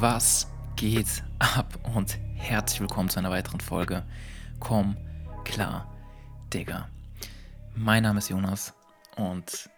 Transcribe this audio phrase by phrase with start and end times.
[0.00, 4.02] Was geht ab und herzlich willkommen zu einer weiteren Folge.
[4.58, 4.96] Komm
[5.44, 5.94] klar,
[6.54, 6.88] Digga.
[7.74, 8.72] Mein Name ist Jonas
[9.16, 9.68] und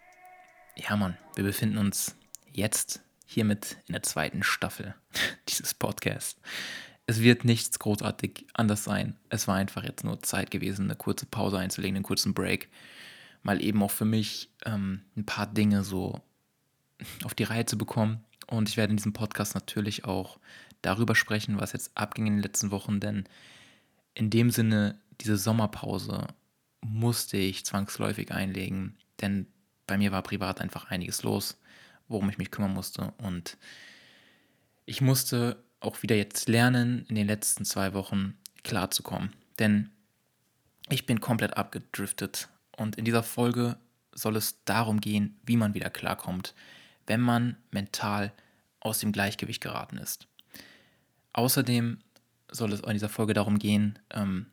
[0.77, 2.15] ja, Mann, wir befinden uns
[2.53, 4.95] jetzt hiermit in der zweiten Staffel
[5.49, 6.39] dieses Podcasts.
[7.05, 9.17] Es wird nichts großartig anders sein.
[9.27, 12.69] Es war einfach jetzt nur Zeit gewesen, eine kurze Pause einzulegen, einen kurzen Break.
[13.41, 16.21] Mal eben auch für mich ähm, ein paar Dinge so
[17.25, 18.23] auf die Reihe zu bekommen.
[18.47, 20.39] Und ich werde in diesem Podcast natürlich auch
[20.81, 23.25] darüber sprechen, was jetzt abging in den letzten Wochen, denn
[24.13, 26.27] in dem Sinne, diese Sommerpause
[26.81, 29.47] musste ich zwangsläufig einlegen, denn
[29.87, 31.57] bei mir war privat einfach einiges los,
[32.07, 33.13] worum ich mich kümmern musste.
[33.17, 33.57] Und
[34.85, 39.33] ich musste auch wieder jetzt lernen, in den letzten zwei Wochen klarzukommen.
[39.59, 39.89] Denn
[40.89, 42.49] ich bin komplett abgedriftet.
[42.77, 43.77] Und in dieser Folge
[44.13, 46.53] soll es darum gehen, wie man wieder klarkommt,
[47.07, 48.33] wenn man mental
[48.79, 50.27] aus dem Gleichgewicht geraten ist.
[51.33, 51.99] Außerdem
[52.51, 54.47] soll es in dieser Folge darum gehen, ähm,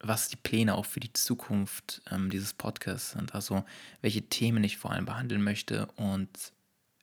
[0.00, 3.34] was die Pläne auch für die Zukunft ähm, dieses Podcasts sind.
[3.34, 3.64] Also
[4.00, 6.52] welche Themen ich vor allem behandeln möchte und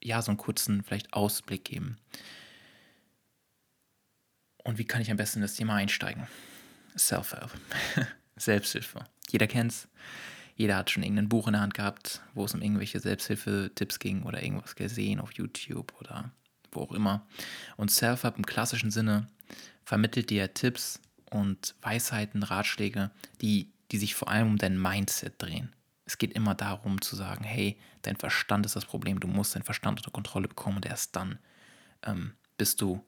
[0.02, 1.96] ja, so einen kurzen vielleicht Ausblick geben.
[4.64, 6.26] Und wie kann ich am besten in das Thema einsteigen?
[6.96, 7.50] Self-Help.
[8.36, 9.04] Selbsthilfe.
[9.30, 9.88] Jeder kennt's.
[10.54, 14.22] Jeder hat schon irgendein Buch in der Hand gehabt, wo es um irgendwelche Selbsthilfetipps ging
[14.22, 16.30] oder irgendwas gesehen auf YouTube oder
[16.70, 17.26] wo auch immer.
[17.76, 19.28] Und Self-Help im klassischen Sinne
[19.84, 21.00] vermittelt dir Tipps
[21.30, 25.72] und Weisheiten, Ratschläge, die, die sich vor allem um dein Mindset drehen.
[26.04, 29.62] Es geht immer darum zu sagen, hey, dein Verstand ist das Problem, du musst deinen
[29.62, 31.38] Verstand unter Kontrolle bekommen und erst dann
[32.02, 33.04] ähm, bist du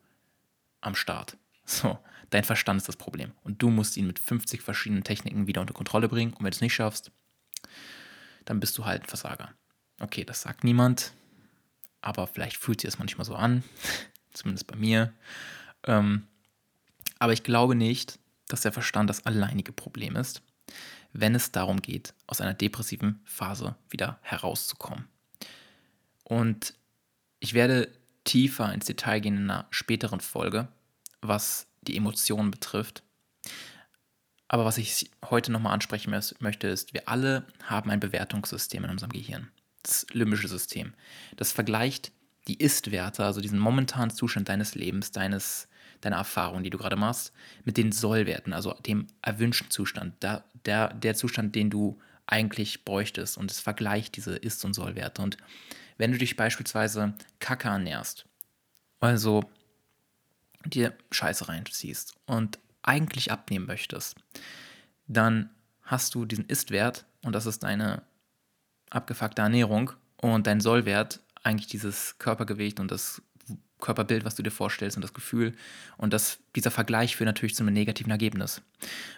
[0.80, 1.36] am Start.
[1.66, 1.98] So,
[2.28, 3.32] dein Verstand ist das Problem.
[3.42, 6.34] Und du musst ihn mit 50 verschiedenen Techniken wieder unter Kontrolle bringen.
[6.34, 7.10] Und wenn du es nicht schaffst,
[8.44, 9.52] dann bist du halt ein Versager.
[10.00, 11.12] Okay, das sagt niemand,
[12.00, 13.62] aber vielleicht fühlt sich das manchmal so an,
[14.32, 15.12] zumindest bei mir.
[15.84, 16.26] Ähm,
[17.18, 18.18] aber ich glaube nicht,
[18.48, 20.42] dass der Verstand das alleinige Problem ist,
[21.12, 25.08] wenn es darum geht, aus einer depressiven Phase wieder herauszukommen.
[26.24, 26.74] Und
[27.40, 27.90] ich werde
[28.24, 30.68] tiefer ins Detail gehen in einer späteren Folge,
[31.20, 33.02] was die Emotionen betrifft.
[34.48, 39.12] Aber was ich heute nochmal ansprechen möchte, ist, wir alle haben ein Bewertungssystem in unserem
[39.12, 39.50] Gehirn.
[39.82, 40.94] Das limbische System.
[41.36, 42.12] Das vergleicht
[42.46, 45.68] die Ist-Werte, also diesen momentanen Zustand deines Lebens, deines,
[46.02, 47.32] deiner Erfahrung, die du gerade machst,
[47.64, 53.38] mit den Sollwerten, also dem erwünschten Zustand, der, der, der Zustand, den du eigentlich bräuchtest.
[53.38, 55.22] Und es vergleicht diese Ist- und Sollwerte.
[55.22, 55.38] Und
[55.96, 58.26] wenn du dich beispielsweise Kacke ernährst,
[59.00, 59.50] also
[60.64, 64.16] dir Scheiße reinziehst und eigentlich abnehmen möchtest,
[65.06, 65.50] dann
[65.82, 68.02] hast du diesen Ist-Wert und das ist deine
[68.90, 73.22] abgefuckte Ernährung und dein Sollwert eigentlich dieses Körpergewicht und das
[73.80, 75.52] Körperbild, was du dir vorstellst und das Gefühl.
[75.98, 78.62] Und das, dieser Vergleich führt natürlich zu einem negativen Ergebnis.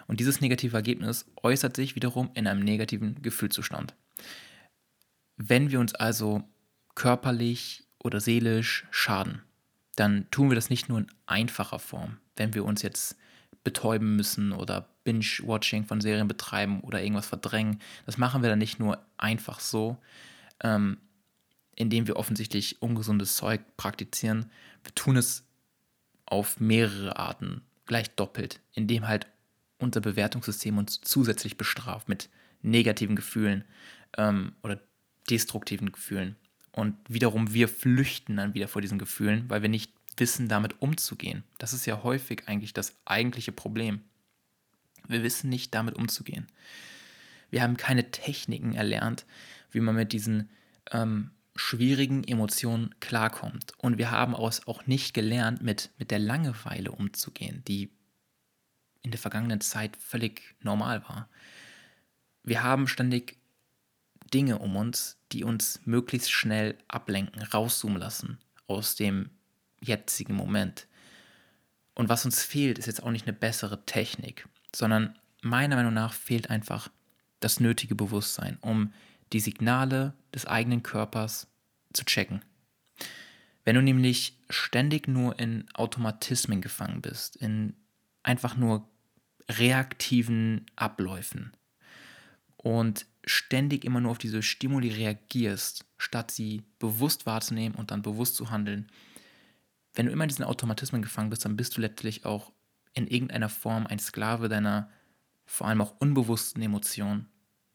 [0.08, 3.94] Und dieses negative Ergebnis äußert sich wiederum in einem negativen Gefühlszustand.
[5.36, 6.42] Wenn wir uns also
[6.94, 9.42] körperlich oder seelisch schaden,
[9.94, 12.18] dann tun wir das nicht nur in einfacher Form.
[12.34, 13.16] Wenn wir uns jetzt
[13.66, 18.78] betäuben müssen oder Binge-Watching von Serien betreiben oder irgendwas verdrängen, das machen wir dann nicht
[18.78, 19.96] nur einfach so,
[20.62, 20.98] ähm,
[21.74, 24.52] indem wir offensichtlich ungesundes Zeug praktizieren.
[24.84, 25.44] Wir tun es
[26.26, 29.26] auf mehrere Arten, gleich doppelt, indem halt
[29.78, 32.30] unser Bewertungssystem uns zusätzlich bestraft mit
[32.62, 33.64] negativen Gefühlen
[34.16, 34.80] ähm, oder
[35.28, 36.36] destruktiven Gefühlen.
[36.70, 41.44] Und wiederum, wir flüchten dann wieder vor diesen Gefühlen, weil wir nicht wissen, damit umzugehen.
[41.58, 44.00] Das ist ja häufig eigentlich das eigentliche Problem.
[45.08, 46.46] Wir wissen nicht, damit umzugehen.
[47.50, 49.24] Wir haben keine Techniken erlernt,
[49.70, 50.50] wie man mit diesen
[50.90, 53.72] ähm, schwierigen Emotionen klarkommt.
[53.78, 57.90] Und wir haben auch nicht gelernt, mit, mit der Langeweile umzugehen, die
[59.02, 61.28] in der vergangenen Zeit völlig normal war.
[62.42, 63.38] Wir haben ständig
[64.34, 69.30] Dinge um uns, die uns möglichst schnell ablenken, rauszoomen lassen aus dem
[69.80, 70.86] jetzigen Moment.
[71.94, 76.12] Und was uns fehlt, ist jetzt auch nicht eine bessere Technik, sondern meiner Meinung nach
[76.12, 76.90] fehlt einfach
[77.40, 78.92] das nötige Bewusstsein, um
[79.32, 81.48] die Signale des eigenen Körpers
[81.92, 82.44] zu checken.
[83.64, 87.74] Wenn du nämlich ständig nur in Automatismen gefangen bist, in
[88.22, 88.88] einfach nur
[89.48, 91.52] reaktiven Abläufen
[92.56, 98.36] und ständig immer nur auf diese Stimuli reagierst, statt sie bewusst wahrzunehmen und dann bewusst
[98.36, 98.88] zu handeln,
[99.96, 102.52] wenn du immer in diesen Automatismen gefangen bist, dann bist du letztlich auch
[102.92, 104.90] in irgendeiner Form ein Sklave deiner
[105.46, 107.28] vor allem auch unbewussten Emotionen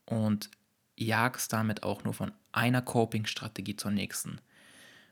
[0.06, 0.52] und
[0.98, 4.40] jagst damit auch nur von einer Coping-Strategie zur nächsten,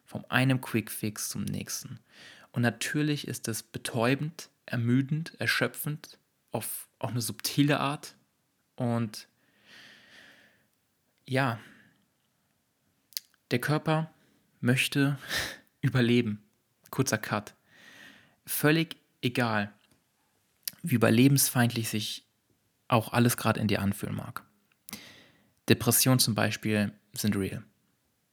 [0.06, 2.00] von einem Quick-Fix zum nächsten.
[2.52, 6.20] Und natürlich ist es betäubend, ermüdend, erschöpfend,
[6.52, 8.16] auf auch eine subtile Art.
[8.76, 9.28] Und
[11.26, 11.60] ja,
[13.52, 14.12] der Körper
[14.60, 15.18] möchte
[15.82, 16.44] überleben.
[16.90, 17.56] Kurzer Cut.
[18.46, 19.74] Völlig egal,
[20.82, 22.26] wie überlebensfeindlich sich
[22.88, 24.44] auch alles gerade in dir anfühlen mag.
[25.68, 27.64] Depressionen zum Beispiel sind real.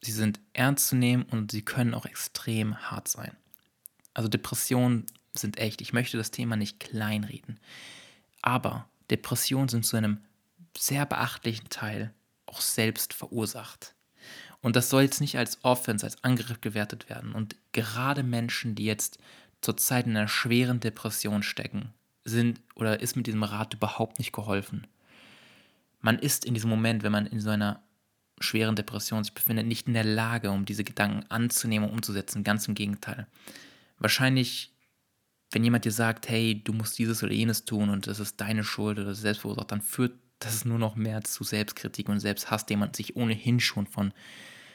[0.03, 3.37] Sie sind ernst zu nehmen und sie können auch extrem hart sein.
[4.15, 5.05] Also Depressionen
[5.35, 5.81] sind echt.
[5.81, 7.61] Ich möchte das Thema nicht kleinreden.
[8.41, 10.23] Aber Depressionen sind zu einem
[10.79, 12.15] sehr beachtlichen Teil
[12.47, 13.96] auch selbst verursacht.
[14.61, 17.33] Und das soll jetzt nicht als Offense, als Angriff gewertet werden.
[17.33, 19.19] Und gerade Menschen, die jetzt
[19.61, 21.93] zurzeit in einer schweren Depression stecken,
[22.25, 24.87] sind oder ist mit diesem Rat überhaupt nicht geholfen.
[26.01, 27.83] Man ist in diesem Moment, wenn man in so einer
[28.41, 32.45] schweren Depression sich befindet, nicht in der Lage, um diese Gedanken anzunehmen und umzusetzen.
[32.45, 33.27] Ganz im Gegenteil.
[33.99, 34.73] Wahrscheinlich,
[35.51, 38.65] wenn jemand dir sagt, hey, du musst dieses oder jenes tun und das ist deine
[38.65, 42.95] Schuld oder selbstverursacht, dann führt das nur noch mehr zu Selbstkritik und Selbsthass, dem man
[42.95, 44.13] sich ohnehin schon von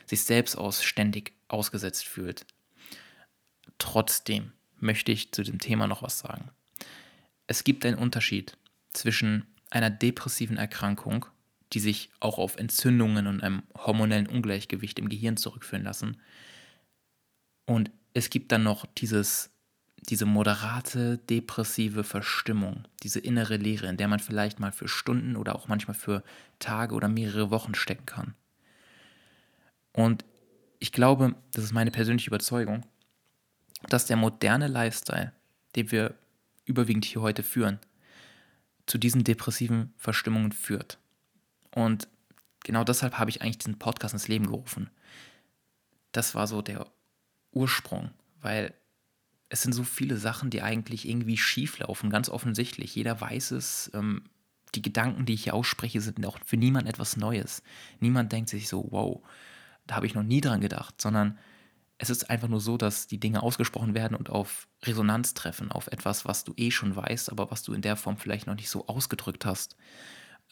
[0.06, 2.46] sich selbst aus ständig ausgesetzt fühlt.
[3.78, 6.50] Trotzdem möchte ich zu dem Thema noch was sagen.
[7.48, 8.58] Es gibt einen Unterschied
[8.94, 11.26] zwischen einer depressiven Erkrankung,
[11.74, 16.18] die sich auch auf Entzündungen und einem hormonellen Ungleichgewicht im Gehirn zurückführen lassen,
[17.66, 19.51] und es gibt dann noch dieses
[20.10, 25.56] diese moderate depressive Verstimmung, diese innere Leere, in der man vielleicht mal für Stunden oder
[25.56, 26.24] auch manchmal für
[26.60, 28.34] Tage oder mehrere Wochen stecken kann.
[29.94, 30.26] Und
[30.80, 32.86] ich glaube, das ist meine persönliche Überzeugung,
[33.90, 35.34] dass der moderne Lifestyle,
[35.76, 36.16] den wir
[36.66, 37.80] überwiegend hier heute führen,
[38.88, 40.98] zu diesen depressiven Verstimmungen führt.
[41.76, 42.08] Und
[42.64, 44.90] genau deshalb habe ich eigentlich diesen Podcast ins Leben gerufen.
[46.12, 46.88] Das war so der
[47.52, 48.12] Ursprung,
[48.42, 48.74] weil
[49.52, 52.96] es sind so viele Sachen, die eigentlich irgendwie schief laufen, ganz offensichtlich.
[52.96, 53.92] Jeder weiß es.
[53.94, 54.24] Ähm,
[54.74, 57.62] die Gedanken, die ich hier ausspreche, sind auch für niemand etwas Neues.
[58.00, 59.22] Niemand denkt sich so, wow,
[59.86, 61.38] da habe ich noch nie dran gedacht, sondern
[61.98, 65.88] es ist einfach nur so, dass die Dinge ausgesprochen werden und auf Resonanz treffen, auf
[65.88, 68.70] etwas, was du eh schon weißt, aber was du in der Form vielleicht noch nicht
[68.70, 69.76] so ausgedrückt hast.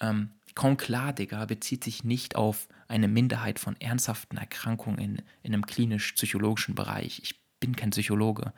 [0.01, 5.53] Ähm, kaum klar, Digga, bezieht sich nicht auf eine Minderheit von ernsthaften Erkrankungen in, in
[5.53, 7.21] einem klinisch-psychologischen Bereich.
[7.23, 8.51] Ich bin kein Psychologe.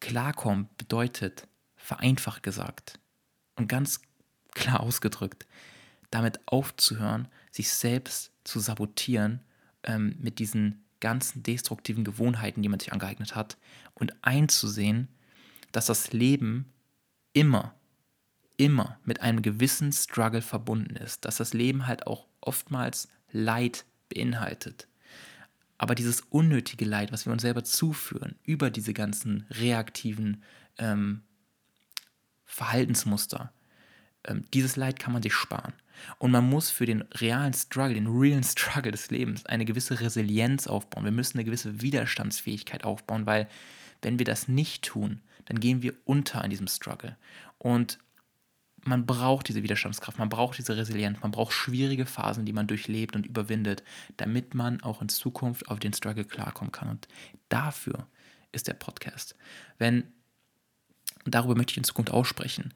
[0.00, 2.98] Klarkommen bedeutet, vereinfacht gesagt
[3.56, 4.00] und ganz
[4.54, 5.46] klar ausgedrückt,
[6.10, 9.40] damit aufzuhören, sich selbst zu sabotieren
[9.82, 13.56] ähm, mit diesen ganzen destruktiven Gewohnheiten, die man sich angeeignet hat,
[13.94, 15.08] und einzusehen,
[15.72, 16.72] dass das Leben
[17.32, 17.74] immer,
[18.56, 24.88] immer mit einem gewissen Struggle verbunden ist, dass das Leben halt auch oftmals Leid beinhaltet.
[25.78, 30.42] Aber dieses unnötige Leid, was wir uns selber zuführen, über diese ganzen reaktiven
[30.76, 31.22] ähm,
[32.44, 33.52] Verhaltensmuster,
[34.24, 35.72] ähm, dieses Leid kann man sich sparen.
[36.18, 40.66] Und man muss für den realen Struggle, den realen Struggle des Lebens, eine gewisse Resilienz
[40.66, 41.04] aufbauen.
[41.04, 43.48] Wir müssen eine gewisse Widerstandsfähigkeit aufbauen, weil
[44.02, 47.16] wenn wir das nicht tun, dann gehen wir unter in diesem Struggle.
[47.58, 47.98] Und
[48.88, 53.14] man braucht diese Widerstandskraft, man braucht diese Resilienz, man braucht schwierige Phasen, die man durchlebt
[53.16, 53.82] und überwindet,
[54.16, 56.88] damit man auch in Zukunft auf den Struggle klarkommen kann.
[56.88, 57.08] Und
[57.48, 58.06] dafür
[58.52, 59.36] ist der Podcast.
[59.78, 60.04] Wenn,
[61.24, 62.74] darüber möchte ich in Zukunft aussprechen,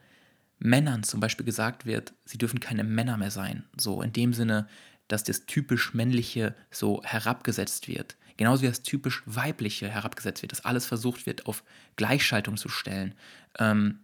[0.59, 3.65] Männern zum Beispiel gesagt wird, sie dürfen keine Männer mehr sein.
[3.77, 4.69] So in dem Sinne,
[5.09, 8.17] dass das typisch männliche so herabgesetzt wird.
[8.37, 11.65] Genauso wie das typisch weibliche herabgesetzt wird, dass alles versucht wird, auf
[11.97, 13.15] Gleichschaltung zu stellen.
[13.59, 14.01] Ähm,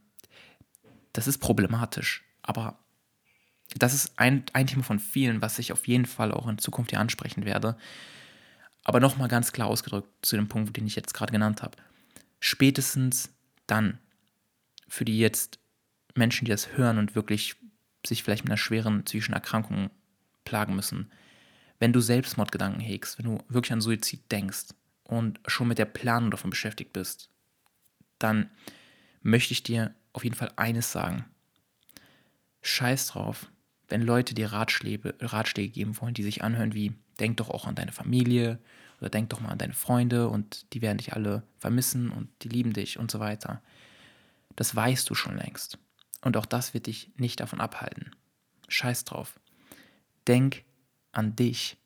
[1.12, 2.24] das ist problematisch.
[2.42, 2.78] Aber
[3.76, 6.90] das ist ein, ein Thema von vielen, was ich auf jeden Fall auch in Zukunft
[6.90, 7.76] hier ansprechen werde.
[8.84, 11.76] Aber nochmal ganz klar ausgedrückt zu dem Punkt, den ich jetzt gerade genannt habe.
[12.40, 13.30] Spätestens
[13.66, 13.98] dann,
[14.88, 15.58] für die jetzt
[16.14, 17.56] Menschen, die das hören und wirklich
[18.06, 19.90] sich vielleicht mit einer schweren psychischen Erkrankung
[20.44, 21.10] plagen müssen,
[21.78, 24.68] wenn du Selbstmordgedanken hegst, wenn du wirklich an Suizid denkst
[25.04, 27.30] und schon mit der Planung davon beschäftigt bist,
[28.18, 28.50] dann
[29.22, 31.24] möchte ich dir auf jeden Fall eines sagen.
[32.62, 33.50] Scheiß drauf,
[33.88, 37.74] wenn Leute dir Ratschläge, Ratschläge geben wollen, die sich anhören wie, denk doch auch an
[37.74, 38.58] deine Familie
[39.00, 42.48] oder denk doch mal an deine Freunde und die werden dich alle vermissen und die
[42.48, 43.62] lieben dich und so weiter.
[44.56, 45.78] Das weißt du schon längst.
[46.20, 48.10] Und auch das wird dich nicht davon abhalten.
[48.68, 49.38] Scheiß drauf.
[50.26, 50.64] Denk
[51.12, 51.78] an dich.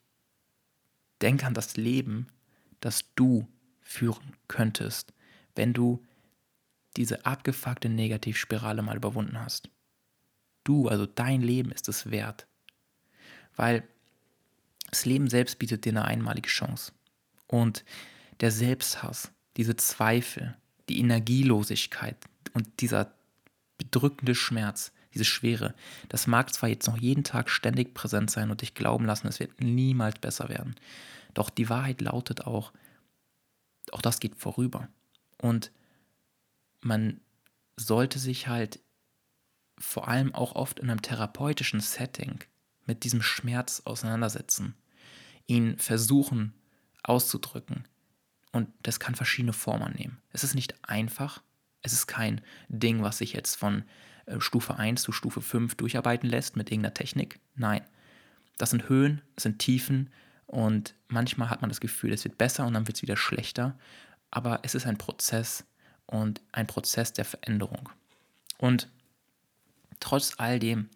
[1.20, 2.26] Denk an das Leben,
[2.80, 3.46] das du
[3.80, 5.12] führen könntest,
[5.54, 6.04] wenn du
[6.96, 9.70] diese abgefuckte Negativspirale mal überwunden hast.
[10.64, 12.46] Du, also dein Leben ist es wert.
[13.56, 13.84] Weil
[14.90, 16.92] das Leben selbst bietet dir eine einmalige Chance.
[17.46, 17.84] Und
[18.40, 20.56] der Selbsthass, diese Zweifel,
[20.88, 22.16] die Energielosigkeit
[22.54, 23.12] und dieser
[23.78, 25.74] bedrückende Schmerz, diese Schwere,
[26.08, 29.40] das mag zwar jetzt noch jeden Tag ständig präsent sein und dich glauben lassen, es
[29.40, 30.74] wird niemals besser werden.
[31.34, 32.72] Doch die Wahrheit lautet auch,
[33.92, 34.88] auch das geht vorüber.
[35.38, 35.70] Und
[36.82, 37.20] man
[37.76, 38.80] sollte sich halt
[39.78, 42.38] vor allem auch oft in einem therapeutischen Setting
[42.86, 44.74] mit diesem Schmerz auseinandersetzen,
[45.46, 46.54] ihn versuchen
[47.02, 47.84] auszudrücken.
[48.52, 50.18] Und das kann verschiedene Formen annehmen.
[50.30, 51.42] Es ist nicht einfach,
[51.80, 53.84] es ist kein Ding, was sich jetzt von
[54.26, 57.40] äh, Stufe 1 zu Stufe 5 durcharbeiten lässt mit irgendeiner Technik.
[57.54, 57.82] Nein,
[58.58, 60.10] das sind Höhen, das sind Tiefen
[60.46, 63.78] und manchmal hat man das Gefühl, es wird besser und dann wird es wieder schlechter.
[64.30, 65.64] Aber es ist ein Prozess
[66.06, 67.88] und ein Prozess der Veränderung.
[68.58, 68.88] Und
[70.00, 70.88] trotz all dem,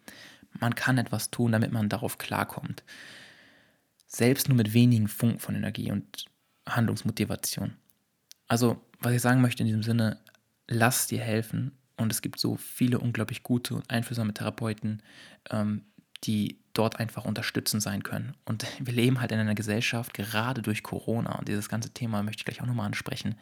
[0.59, 2.83] man kann etwas tun, damit man darauf klarkommt.
[4.07, 6.25] Selbst nur mit wenigen Funken von Energie und
[6.67, 7.75] Handlungsmotivation.
[8.47, 10.19] Also, was ich sagen möchte in diesem Sinne,
[10.67, 11.77] lass dir helfen.
[11.97, 15.01] Und es gibt so viele unglaublich gute und einflussame Therapeuten,
[15.49, 15.83] ähm,
[16.23, 18.35] die dort einfach unterstützend sein können.
[18.45, 22.41] Und wir leben halt in einer Gesellschaft, gerade durch Corona, und dieses ganze Thema möchte
[22.41, 23.35] ich gleich auch nochmal ansprechen.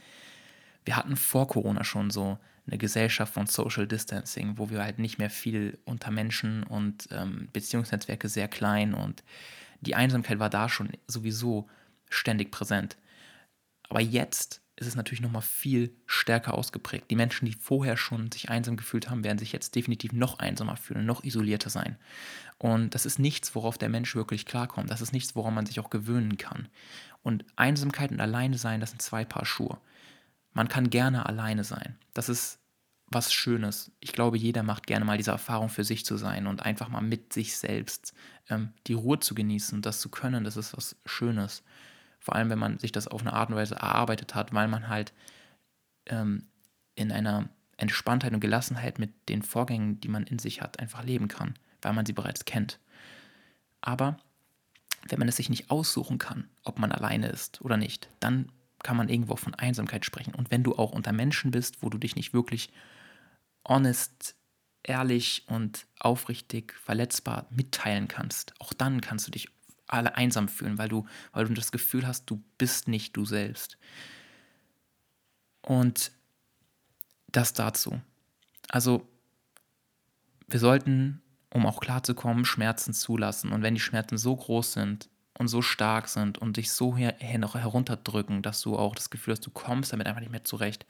[0.86, 2.38] Wir hatten vor Corona schon so
[2.68, 7.50] eine Gesellschaft von Social Distancing, wo wir halt nicht mehr viel unter Menschen und ähm,
[7.54, 9.24] Beziehungsnetzwerke sehr klein und
[9.82, 11.68] die Einsamkeit war da schon sowieso
[12.10, 12.98] ständig präsent.
[13.90, 17.10] Aber jetzt ist es natürlich nochmal viel stärker ausgeprägt.
[17.10, 20.76] Die Menschen, die vorher schon sich einsam gefühlt haben, werden sich jetzt definitiv noch einsamer
[20.76, 21.98] fühlen, noch isolierter sein.
[22.58, 24.90] Und das ist nichts, worauf der Mensch wirklich klarkommt.
[24.90, 26.68] Das ist nichts, woran man sich auch gewöhnen kann.
[27.24, 29.78] Und Einsamkeit und Alleine sein, das sind zwei Paar Schuhe.
[30.56, 32.00] Man kann gerne alleine sein.
[32.14, 32.60] Das ist
[33.08, 33.92] was Schönes.
[34.00, 37.02] Ich glaube, jeder macht gerne mal diese Erfahrung für sich zu sein und einfach mal
[37.02, 38.14] mit sich selbst
[38.50, 40.44] ähm, die Ruhe zu genießen und das zu können.
[40.44, 41.62] Das ist was Schönes.
[42.20, 44.88] Vor allem, wenn man sich das auf eine Art und Weise erarbeitet hat, weil man
[44.88, 45.14] halt
[46.08, 46.48] ähm,
[46.96, 51.28] in einer Entspanntheit und Gelassenheit mit den Vorgängen, die man in sich hat, einfach leben
[51.28, 52.80] kann, weil man sie bereits kennt.
[53.82, 54.18] Aber
[55.10, 58.50] wenn man es sich nicht aussuchen kann, ob man alleine ist oder nicht, dann
[58.86, 60.36] kann man irgendwo von Einsamkeit sprechen.
[60.36, 62.72] Und wenn du auch unter Menschen bist, wo du dich nicht wirklich
[63.68, 64.36] honest,
[64.84, 69.50] ehrlich und aufrichtig verletzbar mitteilen kannst, auch dann kannst du dich
[69.88, 73.80] alle einsam fühlen, weil du, weil du das Gefühl hast, du bist nicht du selbst.
[75.64, 76.12] Und
[77.28, 78.00] das dazu.
[78.70, 79.10] Also,
[80.48, 83.52] wir sollten, um auch klarzukommen, Schmerzen zulassen.
[83.52, 87.16] Und wenn die Schmerzen so groß sind und so stark sind und dich so her,
[87.38, 90.86] noch herunterdrücken, dass du auch das Gefühl hast, du kommst damit einfach nicht mehr zurecht,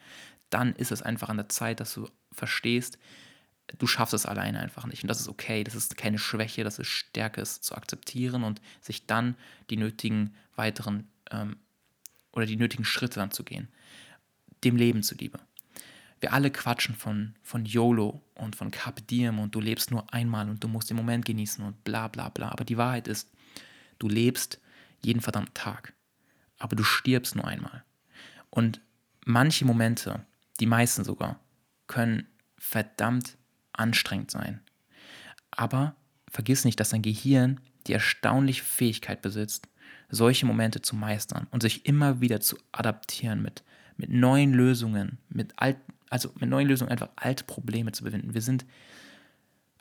[0.49, 2.99] dann ist es einfach an der Zeit, dass du verstehst,
[3.79, 5.03] du schaffst es alleine einfach nicht.
[5.03, 8.61] Und das ist okay, das ist keine Schwäche, das ist Stärke, es zu akzeptieren und
[8.81, 9.35] sich dann
[9.69, 11.57] die nötigen weiteren ähm,
[12.31, 13.67] oder die nötigen Schritte dann zu gehen.
[14.63, 15.39] Dem Leben zuliebe.
[16.19, 20.49] Wir alle quatschen von, von YOLO und von Carpe Diem und du lebst nur einmal
[20.49, 22.49] und du musst den Moment genießen und bla bla bla.
[22.49, 23.29] Aber die Wahrheit ist,
[23.99, 24.59] du lebst
[25.01, 25.93] jeden verdammten Tag.
[26.57, 27.83] Aber du stirbst nur einmal.
[28.49, 28.81] Und
[29.25, 30.25] manche Momente,
[30.59, 31.39] die meisten sogar,
[31.87, 33.37] können verdammt
[33.73, 34.61] anstrengend sein.
[35.51, 35.95] Aber
[36.29, 39.67] vergiss nicht, dass dein Gehirn die erstaunliche Fähigkeit besitzt,
[40.09, 43.63] solche Momente zu meistern und sich immer wieder zu adaptieren mit,
[43.97, 45.77] mit neuen Lösungen, mit alt,
[46.09, 48.33] also mit neuen Lösungen einfach alte Probleme zu überwinden.
[48.33, 48.65] Wir sind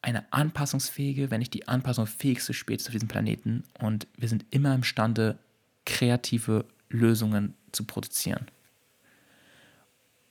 [0.04, 5.38] eine anpassungsfähige, wenn nicht die anpassungsfähigste Spezies auf diesem Planeten und wir sind immer imstande,
[5.86, 8.46] kreative Lösungen zu produzieren.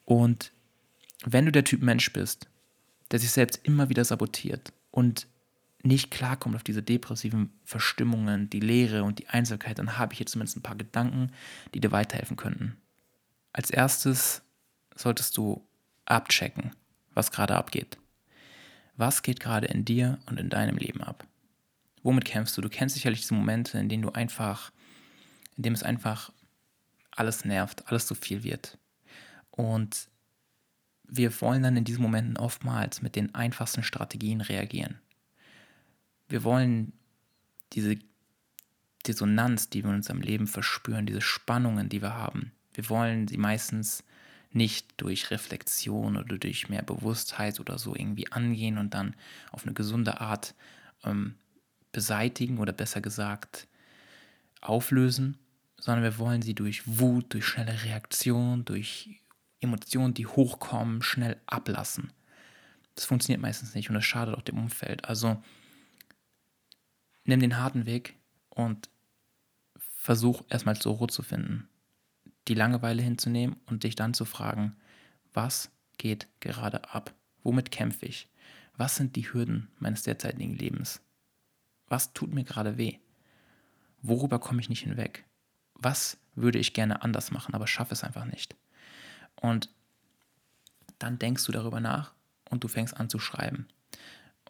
[0.06, 0.52] Und
[1.26, 2.48] wenn du der Typ Mensch bist,
[3.10, 5.28] der sich selbst immer wieder sabotiert und
[5.82, 10.34] nicht klarkommt auf diese depressiven Verstimmungen, die Leere und die Einsamkeit, dann habe ich jetzt
[10.34, 11.32] zumindest ein paar Gedanken,
[11.74, 12.78] die dir weiterhelfen könnten.
[13.54, 14.44] Als erstes
[14.96, 15.68] solltest du
[16.06, 16.72] abchecken,
[17.14, 17.98] was gerade abgeht.
[19.06, 21.28] Was geht gerade in dir und in deinem Leben ab?
[22.04, 22.62] Womit kämpfst du?
[22.62, 24.72] Du kennst sicherlich diese Momente, in denen du einfach,
[25.58, 26.32] in dem es einfach
[27.12, 28.78] alles nervt, alles zu viel wird.
[29.52, 30.08] Und
[31.04, 35.02] wir wollen dann in diesen Momenten oftmals mit den einfachsten Strategien reagieren.
[36.30, 36.94] Wir wollen
[37.74, 37.98] diese
[39.06, 43.38] Dissonanz, die wir in unserem Leben verspüren, diese Spannungen, die wir haben, wir wollen sie
[43.38, 44.06] meistens
[44.56, 49.16] nicht durch Reflexion oder durch mehr Bewusstheit oder so irgendwie angehen und dann
[49.52, 50.54] auf eine gesunde Art
[51.04, 51.36] ähm,
[51.92, 53.68] beseitigen oder besser gesagt
[54.62, 55.38] auflösen,
[55.80, 59.20] sondern wir wollen sie durch Wut, durch schnelle Reaktion, durch
[59.60, 62.12] Emotionen, die hochkommen, schnell ablassen.
[62.96, 65.06] Das funktioniert meistens nicht und das schadet auch dem Umfeld.
[65.06, 65.42] Also
[67.26, 68.16] nimm den harten Weg
[68.50, 68.90] und
[69.78, 71.68] versuch erstmal zur Ruhe zu finden,
[72.48, 74.76] die Langeweile hinzunehmen und dich dann zu fragen,
[75.34, 77.14] was geht gerade ab?
[77.44, 78.30] Womit kämpfe ich?
[78.76, 81.02] Was sind die Hürden meines derzeitigen Lebens?
[81.88, 83.00] Was tut mir gerade weh?
[84.02, 85.26] Worüber komme ich nicht hinweg?
[85.76, 88.56] Was würde ich gerne anders machen, aber schaffe es einfach nicht?
[89.36, 89.70] Und
[91.00, 92.14] dann denkst du darüber nach
[92.50, 93.68] und du fängst an zu schreiben.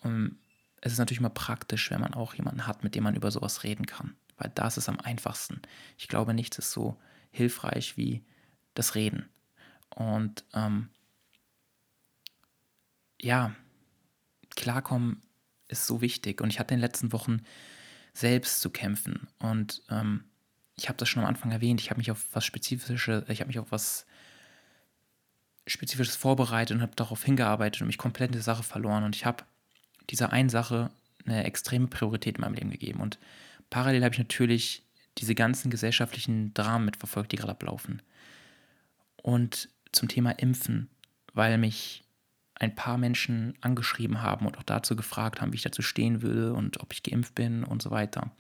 [0.01, 0.37] Und
[0.81, 3.63] es ist natürlich immer praktisch, wenn man auch jemanden hat, mit dem man über sowas
[3.63, 5.61] reden kann, weil das ist am einfachsten.
[5.97, 6.99] Ich glaube, nichts ist so
[7.33, 8.23] hilfreich wie
[8.73, 9.29] das Reden.
[9.89, 10.89] Und ähm,
[13.21, 13.53] ja,
[14.55, 15.21] klarkommen
[15.67, 16.41] ist so wichtig.
[16.41, 17.41] Und ich hatte in den letzten Wochen
[18.13, 19.27] selbst zu kämpfen.
[19.39, 20.23] Und ähm,
[20.75, 23.47] ich habe das schon am Anfang erwähnt, ich habe mich auf was Spezifisches, ich habe
[23.47, 24.05] mich auf was
[25.67, 29.03] Spezifisches vorbereitet und habe darauf hingearbeitet und mich komplett in die Sache verloren.
[29.03, 29.43] Und ich habe
[30.09, 30.91] dieser einen Sache
[31.25, 32.99] eine extreme Priorität in meinem Leben gegeben.
[32.99, 33.17] Und
[33.69, 34.82] parallel habe ich natürlich
[35.17, 38.01] diese ganzen gesellschaftlichen Dramen mitverfolgt, die gerade ablaufen.
[39.21, 40.89] Und zum Thema Impfen,
[41.33, 42.03] weil mich
[42.55, 46.53] ein paar Menschen angeschrieben haben und auch dazu gefragt haben, wie ich dazu stehen würde
[46.53, 48.31] und ob ich geimpft bin und so weiter.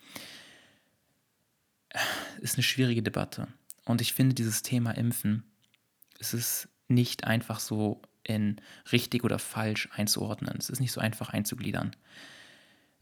[2.41, 3.47] Ist eine schwierige Debatte.
[3.85, 5.43] Und ich finde dieses Thema Impfen,
[6.19, 8.61] es ist nicht einfach so in
[8.91, 10.55] richtig oder falsch einzuordnen.
[10.57, 11.95] Es ist nicht so einfach einzugliedern.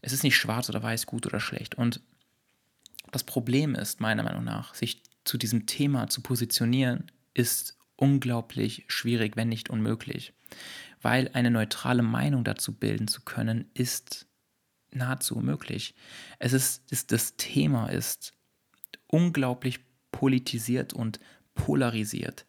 [0.00, 1.76] Es ist nicht schwarz oder weiß, gut oder schlecht.
[1.76, 2.00] Und
[3.12, 9.36] das Problem ist, meiner Meinung nach, sich zu diesem Thema zu positionieren, ist unglaublich schwierig,
[9.36, 10.32] wenn nicht unmöglich.
[11.00, 14.26] Weil eine neutrale Meinung dazu bilden zu können, ist
[14.90, 15.94] nahezu unmöglich.
[16.38, 18.32] Es ist, ist das Thema ist
[19.06, 21.20] unglaublich politisiert und
[21.54, 22.46] polarisiert.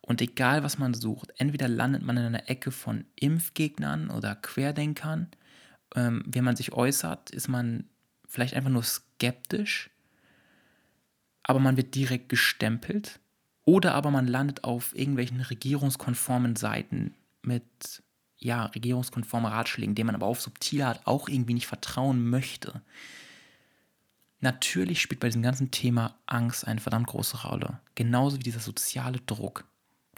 [0.00, 5.30] Und egal, was man sucht, entweder landet man in einer Ecke von Impfgegnern oder Querdenkern.
[5.94, 7.88] Ähm, wenn man sich äußert, ist man
[8.26, 9.90] vielleicht einfach nur skeptisch,
[11.44, 13.20] aber man wird direkt gestempelt.
[13.66, 18.02] Oder aber man landet auf irgendwelchen regierungskonformen Seiten mit
[18.36, 22.82] ja, regierungskonformen Ratschlägen, denen man aber auf subtile Art auch irgendwie nicht vertrauen möchte.
[24.40, 27.80] Natürlich spielt bei diesem ganzen Thema Angst eine verdammt große Rolle.
[27.94, 29.64] Genauso wie dieser soziale Druck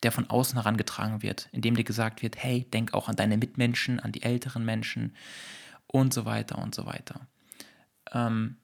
[0.02, 3.98] der von außen herangetragen wird, indem dir gesagt wird, hey, denk auch an deine Mitmenschen,
[3.98, 5.16] an die älteren Menschen
[5.86, 7.26] und so weiter und so weiter.
[8.12, 8.56] Ähm,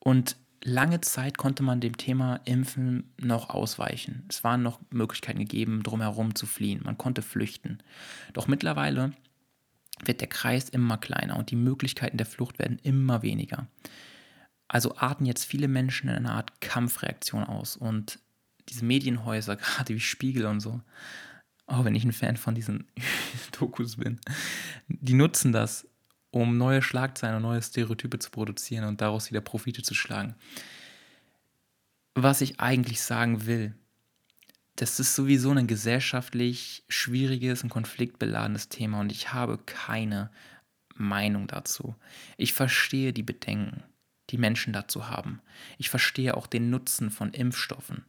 [0.00, 4.24] und lange Zeit konnte man dem Thema Impfen noch ausweichen.
[4.28, 6.80] Es waren noch Möglichkeiten gegeben, drumherum zu fliehen.
[6.82, 7.82] Man konnte flüchten.
[8.32, 9.12] Doch mittlerweile
[10.04, 13.68] wird der Kreis immer kleiner und die Möglichkeiten der Flucht werden immer weniger.
[14.66, 18.18] Also arten jetzt viele Menschen in einer Art Kampfreaktion aus und
[18.70, 20.80] diese Medienhäuser, gerade wie Spiegel und so,
[21.66, 22.88] auch wenn ich ein Fan von diesen
[23.58, 24.18] Dokus bin,
[24.88, 25.86] die nutzen das,
[26.34, 30.34] um neue Schlagzeilen und neue Stereotype zu produzieren und daraus wieder Profite zu schlagen.
[32.16, 33.74] Was ich eigentlich sagen will,
[34.74, 40.32] das ist sowieso ein gesellschaftlich schwieriges und konfliktbeladenes Thema und ich habe keine
[40.96, 41.94] Meinung dazu.
[42.36, 43.84] Ich verstehe die Bedenken,
[44.30, 45.40] die Menschen dazu haben.
[45.78, 48.04] Ich verstehe auch den Nutzen von Impfstoffen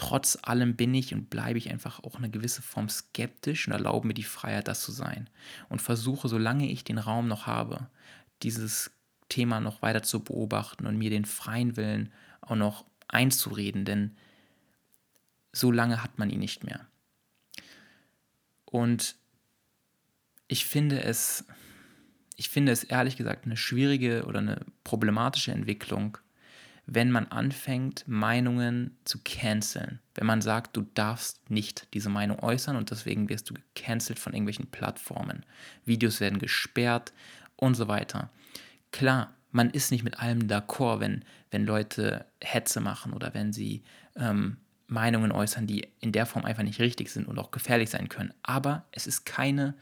[0.00, 4.06] trotz allem bin ich und bleibe ich einfach auch eine gewisse Form skeptisch und erlaube
[4.06, 5.28] mir die Freiheit, das zu sein.
[5.68, 7.86] Und versuche, solange ich den Raum noch habe,
[8.42, 8.92] dieses
[9.28, 12.10] Thema noch weiter zu beobachten und mir den freien Willen
[12.40, 14.16] auch noch einzureden, denn
[15.52, 16.86] so lange hat man ihn nicht mehr.
[18.64, 19.16] Und
[20.48, 21.44] ich finde es,
[22.36, 26.16] ich finde es ehrlich gesagt eine schwierige oder eine problematische Entwicklung,
[26.92, 30.00] wenn man anfängt, Meinungen zu canceln.
[30.16, 34.32] Wenn man sagt, du darfst nicht diese Meinung äußern und deswegen wirst du gecancelt von
[34.32, 35.46] irgendwelchen Plattformen.
[35.84, 37.12] Videos werden gesperrt
[37.54, 38.30] und so weiter.
[38.90, 43.84] Klar, man ist nicht mit allem d'accord, wenn, wenn Leute Hetze machen oder wenn sie
[44.16, 44.56] ähm,
[44.88, 48.34] Meinungen äußern, die in der Form einfach nicht richtig sind und auch gefährlich sein können.
[48.42, 49.74] Aber es ist keine,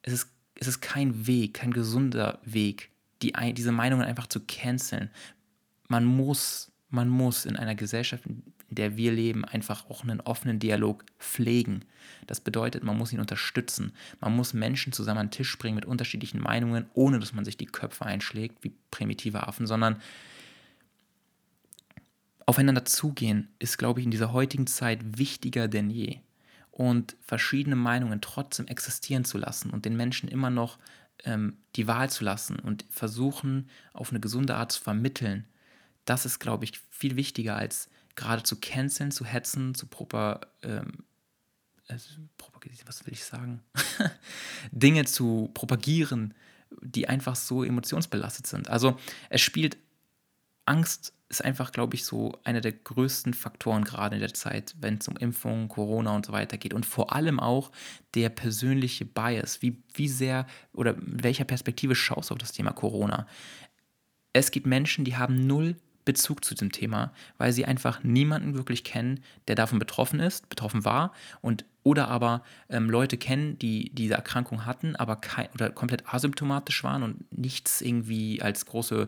[0.00, 2.90] es ist, es ist kein Weg, kein gesunder Weg,
[3.22, 5.10] die, diese Meinungen einfach zu canceln,
[5.88, 10.58] man muss, man muss in einer Gesellschaft, in der wir leben, einfach auch einen offenen
[10.58, 11.84] Dialog pflegen.
[12.26, 13.92] Das bedeutet, man muss ihn unterstützen.
[14.20, 17.56] Man muss Menschen zusammen an den Tisch bringen mit unterschiedlichen Meinungen, ohne dass man sich
[17.56, 20.00] die Köpfe einschlägt wie primitive Affen, sondern
[22.44, 26.18] aufeinander zugehen ist, glaube ich, in dieser heutigen Zeit wichtiger denn je.
[26.70, 30.78] Und verschiedene Meinungen trotzdem existieren zu lassen und den Menschen immer noch
[31.24, 35.46] ähm, die Wahl zu lassen und versuchen, auf eine gesunde Art zu vermitteln,
[36.06, 41.04] das ist, glaube ich, viel wichtiger als gerade zu canceln, zu hetzen, zu proper, ähm,
[41.88, 41.98] äh,
[42.86, 43.62] was will ich sagen?
[44.70, 46.34] Dinge zu propagieren,
[46.80, 48.70] die einfach so emotionsbelastet sind.
[48.70, 49.76] Also es spielt
[50.64, 54.98] Angst ist einfach, glaube ich, so einer der größten Faktoren gerade in der Zeit, wenn
[54.98, 56.72] es um Impfungen, Corona und so weiter geht.
[56.72, 57.72] Und vor allem auch
[58.14, 59.60] der persönliche Bias.
[59.60, 63.26] Wie, wie sehr oder welcher Perspektive schaust du auf das Thema Corona?
[64.32, 68.84] Es gibt Menschen, die haben null Bezug zu diesem Thema, weil sie einfach niemanden wirklich
[68.84, 74.14] kennen, der davon betroffen ist, betroffen war und oder aber ähm, Leute kennen, die diese
[74.14, 79.06] Erkrankung hatten, aber kein, oder komplett asymptomatisch waren und nichts irgendwie als große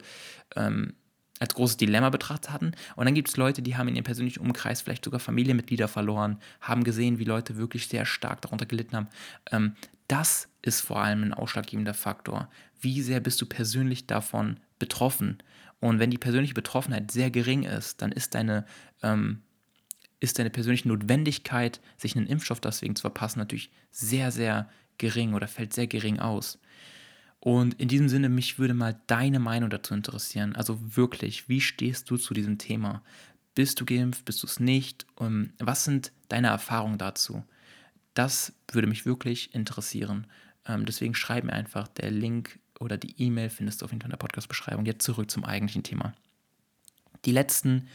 [0.55, 0.93] ähm,
[1.41, 2.73] als großes Dilemma betrachtet hatten.
[2.97, 6.39] Und dann gibt es Leute, die haben in ihrem persönlichen Umkreis vielleicht sogar Familienmitglieder verloren,
[6.61, 9.09] haben gesehen, wie Leute wirklich sehr stark darunter gelitten haben.
[9.53, 9.75] Ähm,
[10.09, 12.49] das ist vor allem ein ausschlaggebender Faktor.
[12.81, 15.39] Wie sehr bist du persönlich davon betroffen?
[15.81, 18.65] Und wenn die persönliche Betroffenheit sehr gering ist, dann ist deine,
[19.03, 19.43] ähm,
[20.21, 25.47] ist deine persönliche Notwendigkeit, sich einen Impfstoff deswegen zu verpassen, natürlich sehr, sehr gering oder
[25.47, 26.59] fällt sehr gering aus.
[27.41, 30.57] Und in diesem Sinne, mich würde mal deine Meinung dazu interessieren.
[30.57, 33.03] Also wirklich, wie stehst du zu diesem Thema?
[33.55, 34.25] Bist du geimpft?
[34.25, 35.07] Bist du es nicht?
[35.21, 37.45] Ähm, was sind deine Erfahrungen dazu?
[38.15, 40.27] Das würde mich wirklich interessieren.
[40.67, 41.87] Ähm, deswegen schreib mir einfach.
[41.87, 44.87] Der Link oder die E-Mail findest du auf jeden Fall in der Podcast-Beschreibung.
[44.87, 46.15] Jetzt zurück zum eigentlichen Thema.
[47.25, 47.89] Die letzten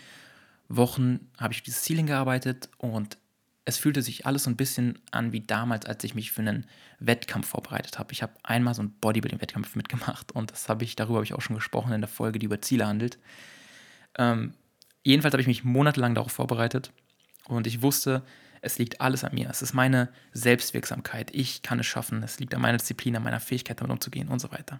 [0.67, 3.17] Wochen habe ich dieses Ziel hingearbeitet und
[3.65, 6.65] es fühlte sich alles so ein bisschen an wie damals, als ich mich für einen
[6.99, 8.11] Wettkampf vorbereitet habe.
[8.11, 11.41] Ich habe einmal so einen Bodybuilding-Wettkampf mitgemacht und das habe ich, darüber habe ich auch
[11.41, 13.17] schon gesprochen in der Folge, die über Ziele handelt.
[14.17, 14.53] Ähm,
[15.03, 16.91] jedenfalls habe ich mich monatelang darauf vorbereitet
[17.47, 18.23] und ich wusste,
[18.63, 19.49] es liegt alles an mir.
[19.49, 21.31] Es ist meine Selbstwirksamkeit.
[21.33, 22.23] Ich kann es schaffen.
[22.23, 24.79] Es liegt an meiner Disziplin, an meiner Fähigkeit, damit umzugehen und so weiter.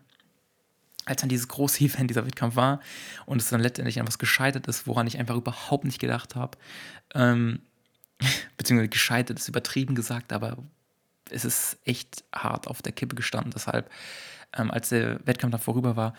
[1.03, 2.79] Als dann dieses große Event, dieser Wettkampf war
[3.25, 6.57] und es dann letztendlich an was gescheitert ist, woran ich einfach überhaupt nicht gedacht habe,
[7.13, 7.61] ähm,
[8.57, 10.57] beziehungsweise gescheitert ist übertrieben gesagt, aber
[11.29, 13.51] es ist echt hart auf der Kippe gestanden.
[13.53, 13.91] Deshalb,
[14.53, 16.13] ähm, als der Wettkampf dann vorüber war,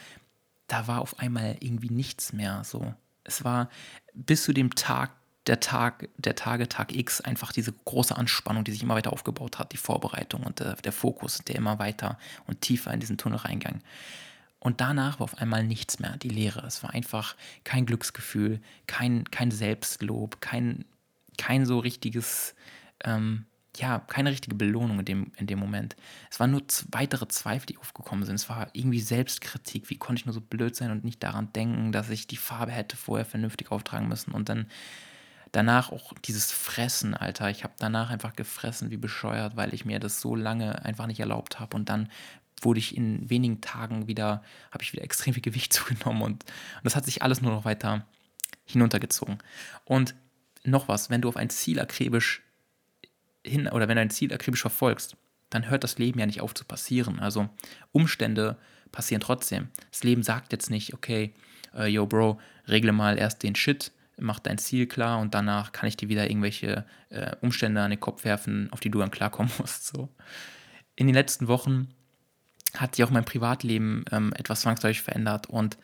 [0.66, 2.94] da war auf einmal irgendwie nichts mehr so.
[3.22, 3.70] Es war
[4.12, 5.12] bis zu dem Tag,
[5.46, 9.58] der Tag, der Tage, Tag X, einfach diese große Anspannung, die sich immer weiter aufgebaut
[9.58, 13.38] hat, die Vorbereitung und der, der Fokus, der immer weiter und tiefer in diesen Tunnel
[13.38, 13.80] reingang.
[14.58, 16.64] Und danach war auf einmal nichts mehr, die Leere.
[16.66, 20.86] Es war einfach kein Glücksgefühl, kein, kein Selbstlob, kein
[21.36, 22.54] kein so richtiges,
[23.04, 25.96] ähm, ja, keine richtige Belohnung in dem, in dem Moment.
[26.30, 28.36] Es waren nur weitere Zweifel, die aufgekommen sind.
[28.36, 29.90] Es war irgendwie Selbstkritik.
[29.90, 32.70] Wie konnte ich nur so blöd sein und nicht daran denken, dass ich die Farbe
[32.70, 34.32] hätte vorher vernünftig auftragen müssen.
[34.32, 34.66] Und dann
[35.54, 37.48] danach auch dieses Fressen, Alter.
[37.48, 41.20] Ich habe danach einfach gefressen wie bescheuert, weil ich mir das so lange einfach nicht
[41.20, 41.76] erlaubt habe.
[41.76, 42.10] Und dann
[42.60, 46.84] wurde ich in wenigen Tagen wieder, habe ich wieder extrem viel Gewicht zugenommen und, und
[46.84, 48.06] das hat sich alles nur noch weiter
[48.64, 49.38] hinuntergezogen.
[49.84, 50.14] Und
[50.64, 52.42] noch was, wenn du auf ein Ziel akribisch
[53.44, 55.16] hin oder wenn du ein Ziel akribisch verfolgst,
[55.50, 57.20] dann hört das Leben ja nicht auf zu passieren.
[57.20, 57.48] Also
[57.92, 58.56] Umstände
[58.90, 59.68] passieren trotzdem.
[59.92, 61.32] Das Leben sagt jetzt nicht, okay,
[61.74, 65.88] äh, yo Bro, regle mal erst den Shit, mach dein Ziel klar und danach kann
[65.88, 69.52] ich dir wieder irgendwelche äh, Umstände an den Kopf werfen, auf die du dann klarkommen
[69.58, 69.86] musst.
[69.86, 70.08] So.
[70.96, 71.88] In den letzten Wochen
[72.76, 75.78] hat sich auch mein Privatleben ähm, etwas zwangsläufig verändert und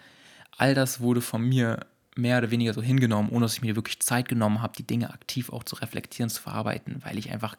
[0.57, 4.01] all das wurde von mir mehr oder weniger so hingenommen, ohne dass ich mir wirklich
[4.01, 7.57] Zeit genommen habe, die Dinge aktiv auch zu reflektieren, zu verarbeiten, weil ich einfach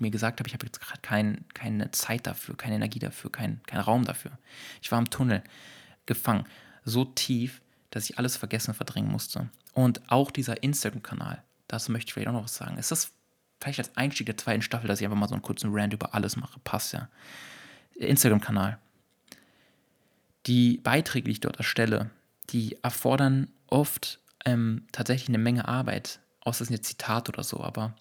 [0.00, 3.62] mir gesagt habe, ich habe jetzt gerade kein, keine Zeit dafür, keine Energie dafür, keinen
[3.66, 4.32] kein Raum dafür.
[4.82, 5.42] Ich war im Tunnel
[6.06, 6.44] gefangen,
[6.84, 9.48] so tief, dass ich alles vergessen und verdrängen musste.
[9.74, 12.78] Und auch dieser Instagram-Kanal, dazu möchte ich vielleicht auch noch was sagen.
[12.78, 13.12] Ist das
[13.60, 16.14] vielleicht als Einstieg der zweiten Staffel, dass ich einfach mal so einen kurzen Rant über
[16.14, 16.60] alles mache?
[16.60, 17.08] Passt ja.
[17.96, 18.78] Instagram-Kanal.
[20.46, 22.10] Die Beiträge, die ich dort erstelle,
[22.50, 27.62] die erfordern oft ähm, tatsächlich eine Menge Arbeit, außer es ist ein Zitat oder so,
[27.62, 27.94] aber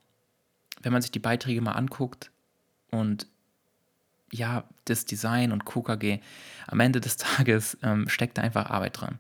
[0.82, 2.32] wenn man sich die Beiträge mal anguckt
[2.92, 3.28] und
[4.34, 6.20] ja, das Design und KKG,
[6.68, 9.20] am Ende des Tages ähm, steckt da einfach Arbeit dran.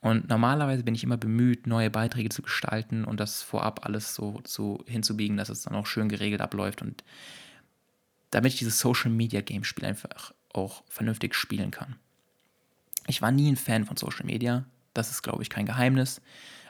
[0.00, 4.40] Und normalerweise bin ich immer bemüht, neue Beiträge zu gestalten und das vorab alles so,
[4.46, 7.04] so hinzubiegen, dass es dann auch schön geregelt abläuft und
[8.30, 11.96] damit ich dieses Social Media Game Spiel einfach auch vernünftig spielen kann.
[13.06, 16.20] Ich war nie ein Fan von Social Media, das ist, glaube ich, kein Geheimnis.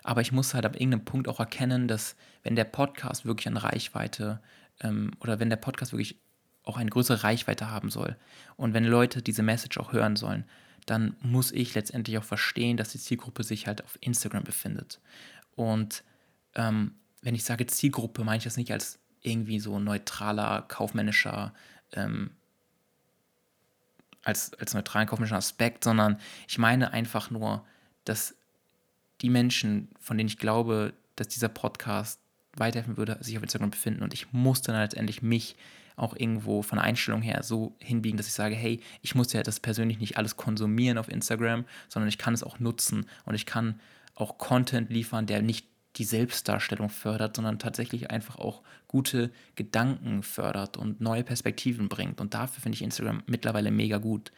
[0.02, 3.56] Aber ich muss halt ab irgendeinem Punkt auch erkennen, dass wenn der Podcast wirklich an
[3.56, 4.40] Reichweite
[4.80, 6.18] ähm, oder wenn der Podcast wirklich
[6.64, 8.16] auch eine größere Reichweite haben soll
[8.56, 10.44] und wenn Leute diese Message auch hören sollen,
[10.86, 15.00] dann muss ich letztendlich auch verstehen, dass die Zielgruppe sich halt auf Instagram befindet.
[15.56, 16.04] Und
[16.54, 21.54] ähm, wenn ich sage Zielgruppe, meine ich das nicht als irgendwie so neutraler, kaufmännischer
[21.92, 22.30] ähm,
[24.22, 27.64] als, als neutralen kaufmännischen Aspekt, sondern ich meine einfach nur,
[28.04, 28.34] dass
[29.20, 32.20] die Menschen, von denen ich glaube, dass dieser Podcast
[32.56, 34.02] weiterhelfen würde, sich auf Instagram befinden.
[34.02, 35.56] Und ich muss dann letztendlich mich
[35.96, 39.42] auch irgendwo von der Einstellung her so hinbiegen, dass ich sage, hey, ich muss ja
[39.42, 43.46] das persönlich nicht alles konsumieren auf Instagram, sondern ich kann es auch nutzen und ich
[43.46, 43.80] kann
[44.14, 50.76] auch Content liefern, der nicht die Selbstdarstellung fördert, sondern tatsächlich einfach auch gute Gedanken fördert
[50.76, 52.20] und neue Perspektiven bringt.
[52.20, 54.32] Und dafür finde ich Instagram mittlerweile mega gut.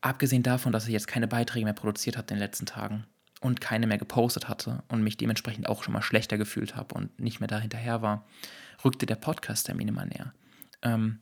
[0.00, 3.04] Abgesehen davon, dass ich jetzt keine Beiträge mehr produziert hatte in den letzten Tagen
[3.40, 7.18] und keine mehr gepostet hatte und mich dementsprechend auch schon mal schlechter gefühlt habe und
[7.18, 8.26] nicht mehr da hinterher war,
[8.84, 10.32] rückte der Podcast-Termin immer näher.
[10.82, 11.20] Ähm,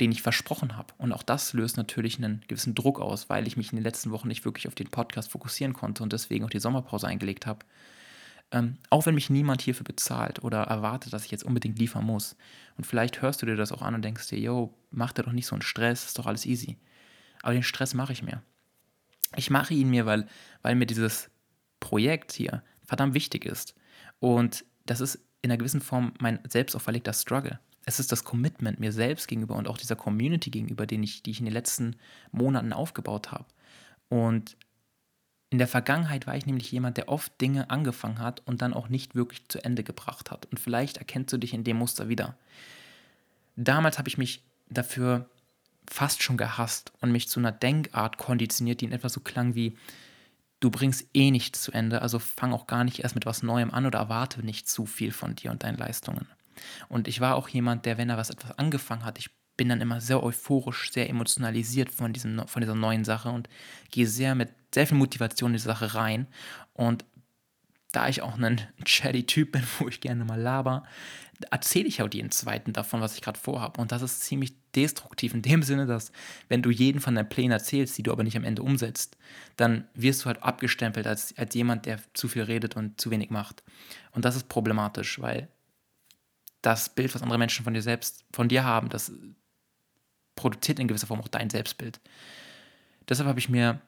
[0.00, 0.94] den ich versprochen habe.
[0.98, 4.10] Und auch das löst natürlich einen gewissen Druck aus, weil ich mich in den letzten
[4.10, 7.66] Wochen nicht wirklich auf den Podcast fokussieren konnte und deswegen auch die Sommerpause eingelegt habe.
[8.50, 12.36] Ähm, auch wenn mich niemand hierfür bezahlt oder erwartet, dass ich jetzt unbedingt liefern muss.
[12.76, 15.32] Und vielleicht hörst du dir das auch an und denkst dir, yo, mach dir doch
[15.32, 16.78] nicht so einen Stress, ist doch alles easy.
[17.42, 18.42] Aber den Stress mache ich mir.
[19.36, 20.26] Ich mache ihn mir, weil,
[20.62, 21.30] weil mir dieses
[21.80, 23.74] Projekt hier verdammt wichtig ist.
[24.20, 28.78] Und das ist in einer gewissen Form mein selbst auferlegter Struggle es ist das Commitment
[28.78, 31.96] mir selbst gegenüber und auch dieser Community gegenüber, den ich, die ich in den letzten
[32.32, 33.46] Monaten aufgebaut habe.
[34.10, 34.58] Und
[35.48, 38.90] in der Vergangenheit war ich nämlich jemand, der oft Dinge angefangen hat und dann auch
[38.90, 40.44] nicht wirklich zu Ende gebracht hat.
[40.50, 42.36] Und vielleicht erkennst du dich in dem Muster wieder.
[43.56, 45.30] Damals habe ich mich dafür
[45.90, 49.76] fast schon gehasst und mich zu einer Denkart konditioniert, die in etwa so klang wie,
[50.60, 53.72] du bringst eh nichts zu Ende, also fang auch gar nicht erst mit was Neuem
[53.72, 56.26] an oder erwarte nicht zu viel von dir und deinen Leistungen.
[56.88, 59.80] Und ich war auch jemand, der, wenn er was etwas angefangen hat, ich bin dann
[59.80, 63.48] immer sehr euphorisch, sehr emotionalisiert von, diesem, von dieser neuen Sache und
[63.90, 66.26] gehe sehr mit sehr viel Motivation in die Sache rein.
[66.72, 67.04] Und
[67.92, 70.84] da ich auch ein chatty Typ bin, wo ich gerne mal laber,
[71.50, 73.80] erzähle ich auch jeden zweiten davon, was ich gerade vorhabe.
[73.80, 76.10] Und das ist ziemlich destruktiv in dem Sinne, dass
[76.48, 79.16] wenn du jeden von deinen Plänen erzählst, die du aber nicht am Ende umsetzt,
[79.56, 83.30] dann wirst du halt abgestempelt als, als jemand, der zu viel redet und zu wenig
[83.30, 83.62] macht.
[84.12, 85.48] Und das ist problematisch, weil
[86.60, 89.12] das Bild, was andere Menschen von dir selbst, von dir haben, das
[90.34, 92.00] produziert in gewisser Form auch dein Selbstbild.
[93.08, 93.80] Deshalb habe ich mir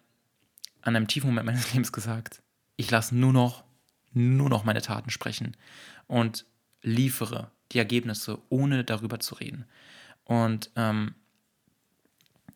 [0.83, 2.43] an einem tiefen Moment meines Lebens gesagt,
[2.77, 3.65] ich lasse nur noch,
[4.13, 5.57] nur noch meine Taten sprechen
[6.07, 6.45] und
[6.83, 9.65] liefere die Ergebnisse, ohne darüber zu reden.
[10.25, 11.15] Und ähm,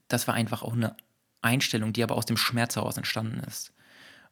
[0.09, 0.97] das war einfach auch eine
[1.40, 3.73] Einstellung, die aber aus dem Schmerz heraus entstanden ist.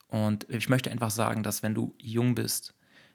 [0.08, 2.74] Und ich möchte einfach sagen, dass wenn du jung bist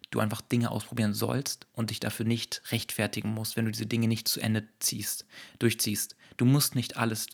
[0.10, 4.08] du einfach Dinge ausprobieren sollst und dich dafür nicht rechtfertigen musst, wenn du diese Dinge
[4.08, 5.26] nicht zu Ende ziehst,
[5.60, 6.16] durchziehst.
[6.38, 7.28] Du musst nicht alles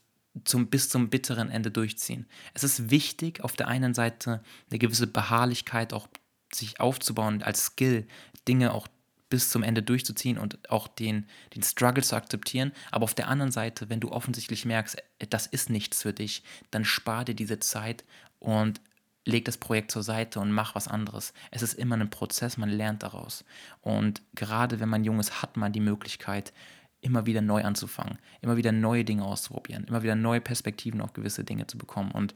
[0.43, 2.25] zum, bis zum bitteren Ende durchziehen.
[2.53, 6.07] Es ist wichtig, auf der einen Seite eine gewisse Beharrlichkeit auch
[6.55, 8.07] sich aufzubauen, als Skill,
[8.47, 8.87] Dinge auch
[9.29, 12.71] bis zum Ende durchzuziehen und auch den, den Struggle zu akzeptieren.
[12.91, 14.97] Aber auf der anderen Seite, wenn du offensichtlich merkst,
[15.29, 18.03] das ist nichts für dich, dann spar dir diese Zeit
[18.37, 18.79] und
[19.25, 21.33] leg das Projekt zur Seite und mach was anderes.
[21.49, 23.43] Es ist immer ein Prozess, man lernt daraus.
[23.81, 26.53] Und gerade wenn man jung ist, hat man die Möglichkeit,
[27.01, 31.43] immer wieder neu anzufangen, immer wieder neue Dinge auszuprobieren, immer wieder neue Perspektiven auf gewisse
[31.43, 32.11] Dinge zu bekommen.
[32.11, 32.33] Und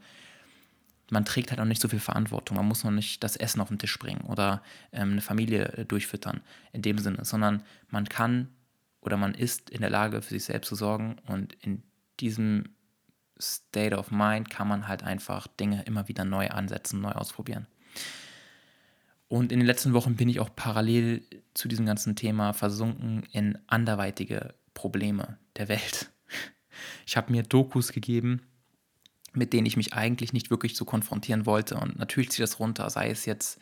[1.10, 2.58] man trägt halt auch nicht so viel Verantwortung.
[2.58, 5.86] Man muss noch nicht das Essen auf den Tisch bringen oder ähm, eine Familie äh,
[5.86, 6.42] durchfüttern
[6.74, 8.50] in dem Sinne, sondern man kann
[9.02, 11.84] oder man ist in der Lage, für sich selbst zu sorgen und in
[12.20, 12.76] diesem
[13.40, 17.68] State of Mind kann man halt einfach Dinge immer wieder neu ansetzen, neu ausprobieren.
[19.28, 23.58] Und in den letzten Wochen bin ich auch parallel zu diesem ganzen Thema versunken in
[23.68, 26.10] anderweitige Probleme der Welt.
[27.06, 28.42] Ich habe mir Dokus gegeben,
[29.34, 31.76] mit denen ich mich eigentlich nicht wirklich so konfrontieren wollte.
[31.76, 33.60] Und natürlich zieht das runter, sei es jetzt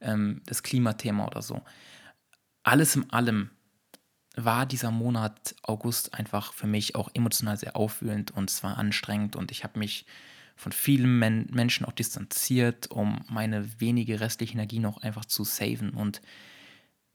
[0.00, 1.62] ähm, das Klimathema oder so.
[2.62, 3.50] Alles in allem
[4.36, 9.50] war dieser Monat August einfach für mich auch emotional sehr aufwühlend und zwar anstrengend und
[9.50, 10.06] ich habe mich
[10.58, 15.90] von vielen Men Menschen auch distanziert, um meine wenige restliche Energie noch einfach zu saven.
[15.90, 16.20] Und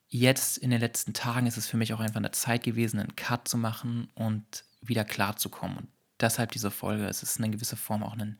[0.07, 3.17] jetzt in den letzten Tagen ist es für mich auch einfach eine Zeit gewesen, einen
[3.17, 5.77] Cut zu machen und wieder klarzukommen.
[5.77, 5.87] Und
[6.19, 7.05] deshalb diese Folge.
[7.05, 8.39] Es ist in gewisser Form auch ein,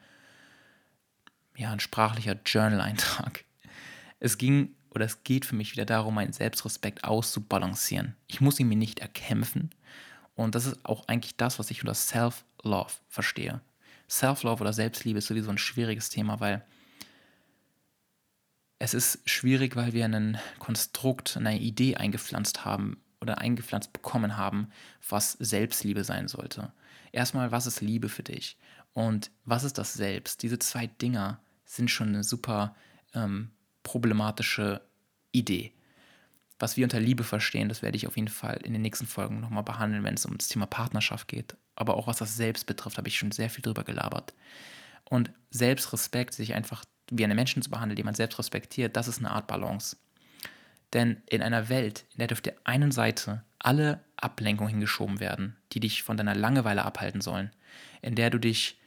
[1.56, 3.46] ja, ein sprachlicher Journal-Eintrag.
[4.20, 8.16] Es ging oder es geht für mich wieder darum, meinen Selbstrespekt auszubalancieren.
[8.28, 9.72] Ich muss ihn mir nicht erkämpfen.
[10.36, 13.62] Und das ist auch eigentlich das, was ich unter Self-Love verstehe.
[14.10, 16.64] Self-Love oder Selbstliebe ist sowieso ein schwieriges Thema, weil
[18.80, 24.70] es ist schwierig, weil wir ein Konstrukt, eine Idee eingepflanzt haben oder eingepflanzt bekommen haben,
[25.08, 26.72] was Selbstliebe sein sollte.
[27.14, 28.58] Erstmal, was ist Liebe für dich?
[28.92, 30.44] Und was ist das Selbst?
[30.44, 32.76] Diese zwei Dinger sind schon eine super
[33.14, 33.52] ähm,
[33.84, 34.82] problematische
[35.32, 35.74] Idee.
[36.58, 39.40] Was wir unter Liebe verstehen, das werde ich auf jeden Fall in den nächsten Folgen
[39.40, 41.56] nochmal behandeln, wenn es um das Thema Partnerschaft geht.
[41.76, 44.34] Aber auch was das Selbst betrifft, habe ich schon sehr viel drüber gelabert.
[45.06, 49.20] Und Selbstrespekt, sich einfach wie einen Menschen zu behandeln, den man selbst respektiert, das ist
[49.20, 49.98] eine Art Balance.
[50.94, 55.80] Denn in einer Welt, in der auf der einen Seite alle Ablenkungen hingeschoben werden, die
[55.80, 57.52] dich von deiner Langeweile abhalten sollen,
[58.02, 58.80] in der du dich,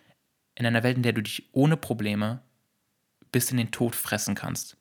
[0.54, 2.40] in einer Welt, in der du dich ohne Probleme
[3.32, 4.76] bis in den Tod fressen kannst.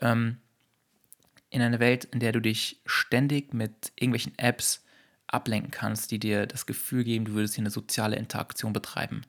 [0.00, 0.38] Ähm,
[1.50, 4.84] in einer Welt, in der du dich ständig mit irgendwelchen Apps
[5.26, 9.22] ablenken kannst, die dir das Gefühl geben, du würdest hier eine soziale Interaktion betreiben.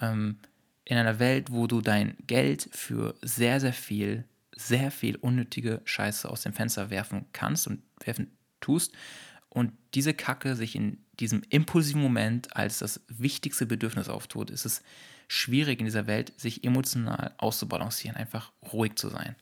[0.00, 0.38] Ähm,
[0.84, 6.28] in einer Welt, wo du dein Geld für sehr, sehr viel, sehr viel unnötige Scheiße
[6.28, 8.92] aus dem Fenster werfen kannst und werfen tust
[9.54, 14.82] und diese Kacke sich in diesem impulsiven Moment als das wichtigste Bedürfnis auftut, ist es
[15.28, 19.36] schwierig in dieser Welt, sich emotional auszubalancieren, einfach ruhig zu sein.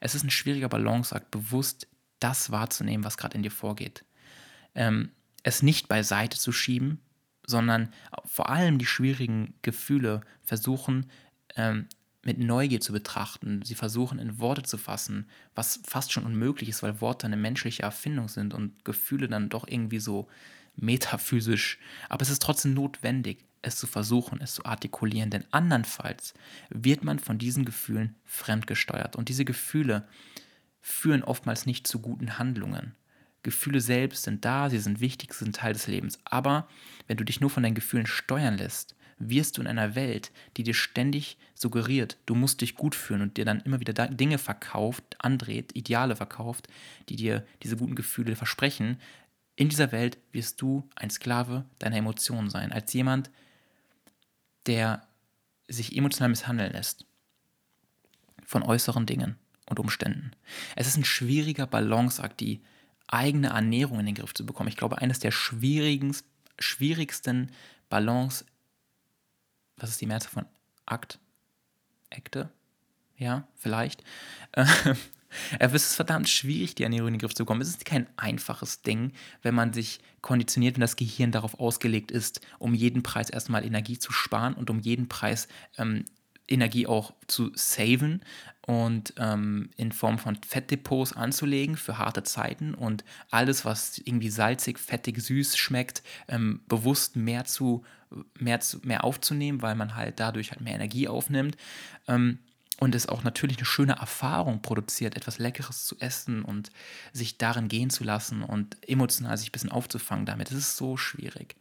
[0.00, 1.88] Es ist ein schwieriger Balanceakt, bewusst
[2.20, 4.04] das wahrzunehmen, was gerade in dir vorgeht.
[4.76, 5.10] Ähm,
[5.42, 7.00] es nicht beiseite zu schieben,
[7.44, 7.92] sondern
[8.24, 11.10] vor allem die schwierigen Gefühle versuchen
[11.56, 11.88] ähm,
[12.26, 13.62] mit Neugier zu betrachten.
[13.62, 17.84] Sie versuchen in Worte zu fassen, was fast schon unmöglich ist, weil Worte eine menschliche
[17.84, 20.26] Erfindung sind und Gefühle dann doch irgendwie so
[20.74, 21.78] metaphysisch.
[22.08, 26.34] Aber es ist trotzdem notwendig, es zu versuchen, es zu artikulieren, denn andernfalls
[26.68, 29.14] wird man von diesen Gefühlen fremdgesteuert.
[29.14, 30.08] Und diese Gefühle
[30.80, 32.96] führen oftmals nicht zu guten Handlungen.
[33.44, 36.18] Gefühle selbst sind da, sie sind wichtig, sie sind Teil des Lebens.
[36.24, 36.66] Aber
[37.06, 40.62] wenn du dich nur von deinen Gefühlen steuern lässt, wirst du in einer Welt, die
[40.62, 45.16] dir ständig suggeriert, du musst dich gut fühlen und dir dann immer wieder Dinge verkauft,
[45.18, 46.68] andreht, Ideale verkauft,
[47.08, 48.98] die dir diese guten Gefühle versprechen,
[49.56, 53.30] in dieser Welt wirst du ein Sklave deiner Emotionen sein, als jemand,
[54.66, 55.06] der
[55.66, 57.06] sich emotional misshandeln lässt
[58.44, 59.36] von äußeren Dingen
[59.68, 60.32] und Umständen.
[60.76, 62.60] Es ist ein schwieriger Balanceakt, die
[63.08, 64.68] eigene Ernährung in den Griff zu bekommen.
[64.68, 66.10] Ich glaube, eines der schwierigsten
[67.88, 68.44] Balance,
[69.76, 70.46] was ist die Mehrzahl von
[70.86, 71.18] Akt?
[72.10, 72.50] Akte?
[73.16, 74.02] Ja, vielleicht.
[75.58, 77.60] Es ist verdammt schwierig, die Ernährung in den Griff zu bekommen.
[77.60, 79.12] Es ist kein einfaches Ding,
[79.42, 83.98] wenn man sich konditioniert und das Gehirn darauf ausgelegt ist, um jeden Preis erstmal Energie
[83.98, 86.04] zu sparen und um jeden Preis ähm,
[86.48, 88.22] Energie auch zu saven
[88.66, 94.78] und ähm, in Form von Fettdepots anzulegen für harte Zeiten und alles, was irgendwie salzig,
[94.78, 97.84] fettig, süß schmeckt, ähm, bewusst mehr zu,
[98.38, 101.56] mehr zu mehr aufzunehmen, weil man halt dadurch halt mehr Energie aufnimmt.
[102.08, 102.38] Ähm,
[102.78, 106.70] und es auch natürlich eine schöne Erfahrung produziert, etwas Leckeres zu essen und
[107.12, 110.50] sich darin gehen zu lassen und emotional sich ein bisschen aufzufangen damit.
[110.50, 111.56] Es ist so schwierig,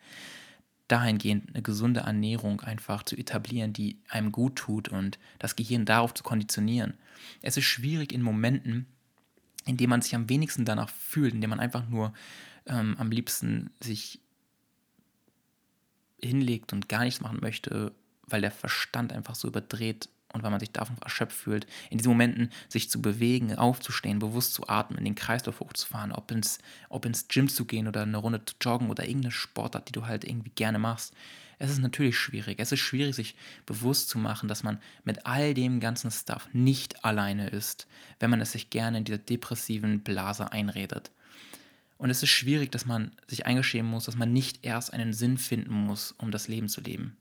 [0.90, 6.14] dahingehend eine gesunde Ernährung einfach zu etablieren, die einem gut tut und das Gehirn darauf
[6.14, 6.96] zu konditionieren.
[7.42, 8.86] Es ist schwierig in Momenten,
[9.66, 12.14] in denen man sich am wenigsten danach fühlt, in denen man einfach nur
[12.66, 14.20] ähm, am liebsten sich
[16.22, 17.92] hinlegt und gar nichts machen möchte,
[18.28, 22.12] weil der Verstand einfach so überdreht und weil man sich davon erschöpft fühlt, in diesen
[22.12, 27.28] Momenten sich zu bewegen, aufzustehen, bewusst zu atmen, den Kreislauf hochzufahren, ob ins, ob ins
[27.28, 30.52] Gym zu gehen oder eine Runde zu joggen oder irgendeine Sportart, die du halt irgendwie
[30.52, 31.14] gerne machst.
[31.58, 32.60] Es ist natürlich schwierig.
[32.60, 37.06] Es ist schwierig, sich bewusst zu machen, dass man mit all dem ganzen Stuff nicht
[37.06, 37.88] alleine ist,
[38.20, 41.12] wenn man es sich gerne in dieser depressiven Blase einredet.
[41.98, 45.38] Und es ist schwierig, dass man sich eingestehen muss, dass man nicht erst einen Sinn
[45.38, 47.18] finden muss, um das Leben zu leben.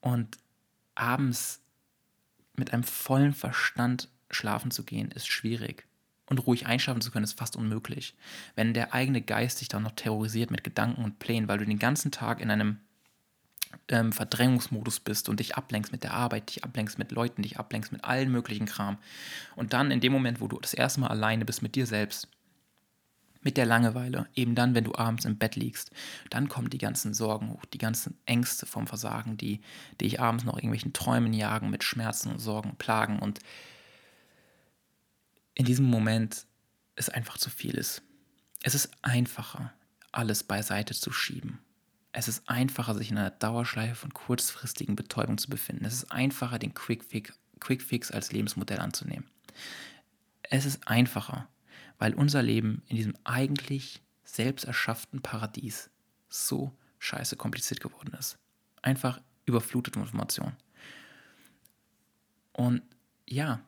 [0.00, 0.38] Und
[0.94, 1.60] abends
[2.56, 5.86] mit einem vollen Verstand schlafen zu gehen, ist schwierig.
[6.28, 8.14] Und ruhig einschlafen zu können, ist fast unmöglich.
[8.56, 11.78] Wenn der eigene Geist dich dann noch terrorisiert mit Gedanken und Plänen, weil du den
[11.78, 12.80] ganzen Tag in einem
[13.88, 17.92] ähm, Verdrängungsmodus bist und dich ablenkst mit der Arbeit, dich ablenkst mit Leuten, dich ablenkst
[17.92, 18.98] mit allen möglichen Kram.
[19.54, 22.28] Und dann in dem Moment, wo du das erste Mal alleine bist mit dir selbst,
[23.42, 25.92] mit der Langeweile, eben dann, wenn du abends im Bett liegst,
[26.30, 29.60] dann kommen die ganzen Sorgen hoch, die ganzen Ängste vom Versagen, die
[30.00, 33.38] dich abends noch irgendwelchen Träumen jagen, mit Schmerzen und Sorgen plagen und
[35.54, 36.44] in diesem Moment
[36.96, 38.02] es einfach zu viel ist.
[38.62, 39.72] Es ist einfacher,
[40.10, 41.60] alles beiseite zu schieben.
[42.18, 45.84] Es ist einfacher, sich in einer Dauerschleife von kurzfristigen Betäubungen zu befinden.
[45.84, 49.28] Es ist einfacher, den Quickfix, als Lebensmodell anzunehmen.
[50.40, 51.46] Es ist einfacher,
[51.98, 55.90] weil unser Leben in diesem eigentlich selbst erschafften Paradies
[56.30, 58.38] so scheiße kompliziert geworden ist.
[58.80, 60.56] Einfach überflutet mit Informationen.
[62.54, 62.80] Und
[63.26, 63.60] ja,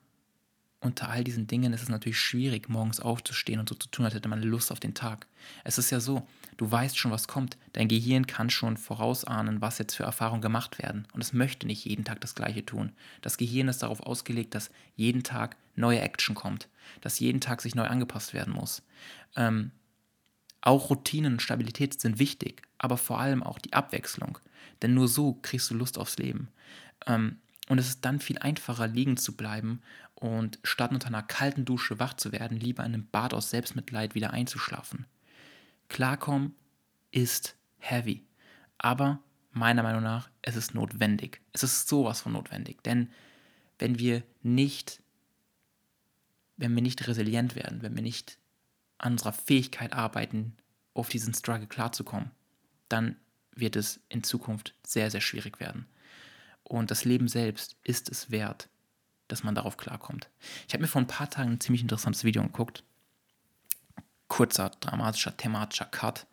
[0.80, 4.14] unter all diesen Dingen ist es natürlich schwierig, morgens aufzustehen und so zu tun, als
[4.14, 5.26] hätte man Lust auf den Tag.
[5.64, 6.26] Es ist ja so,
[6.56, 7.58] du weißt schon, was kommt.
[7.72, 11.08] Dein Gehirn kann schon vorausahnen, was jetzt für Erfahrungen gemacht werden.
[11.12, 12.92] Und es möchte nicht jeden Tag das Gleiche tun.
[13.22, 16.68] Das Gehirn ist darauf ausgelegt, dass jeden Tag neue Action kommt,
[17.00, 18.82] dass jeden Tag sich neu angepasst werden muss.
[19.34, 19.72] Ähm,
[20.60, 24.38] auch Routinen und Stabilität sind wichtig, aber vor allem auch die Abwechslung.
[24.82, 26.48] Denn nur so kriegst du Lust aufs Leben.
[27.06, 29.82] Ähm, und es ist dann viel einfacher, liegen zu bleiben
[30.18, 34.16] und statt unter einer kalten Dusche wach zu werden, lieber in einem Bad aus Selbstmitleid
[34.16, 35.06] wieder einzuschlafen.
[35.88, 36.56] Klarkommen
[37.12, 38.26] ist heavy,
[38.78, 39.20] aber
[39.52, 41.40] meiner Meinung nach, es ist notwendig.
[41.52, 42.82] Es ist sowas von notwendig.
[42.82, 43.10] Denn
[43.78, 45.02] wenn wir nicht,
[46.56, 48.38] wenn wir nicht resilient werden, wenn wir nicht
[48.98, 50.56] an unserer Fähigkeit arbeiten,
[50.94, 52.32] auf diesen Struggle klarzukommen,
[52.88, 53.16] dann
[53.52, 55.86] wird es in Zukunft sehr, sehr schwierig werden.
[56.64, 58.68] Und das Leben selbst ist es wert,
[59.28, 60.28] dass man darauf klarkommt.
[60.66, 62.82] Ich habe mir vor ein paar Tagen ein ziemlich interessantes Video geguckt.
[64.26, 66.26] Kurzer, dramatischer, thematischer Cut.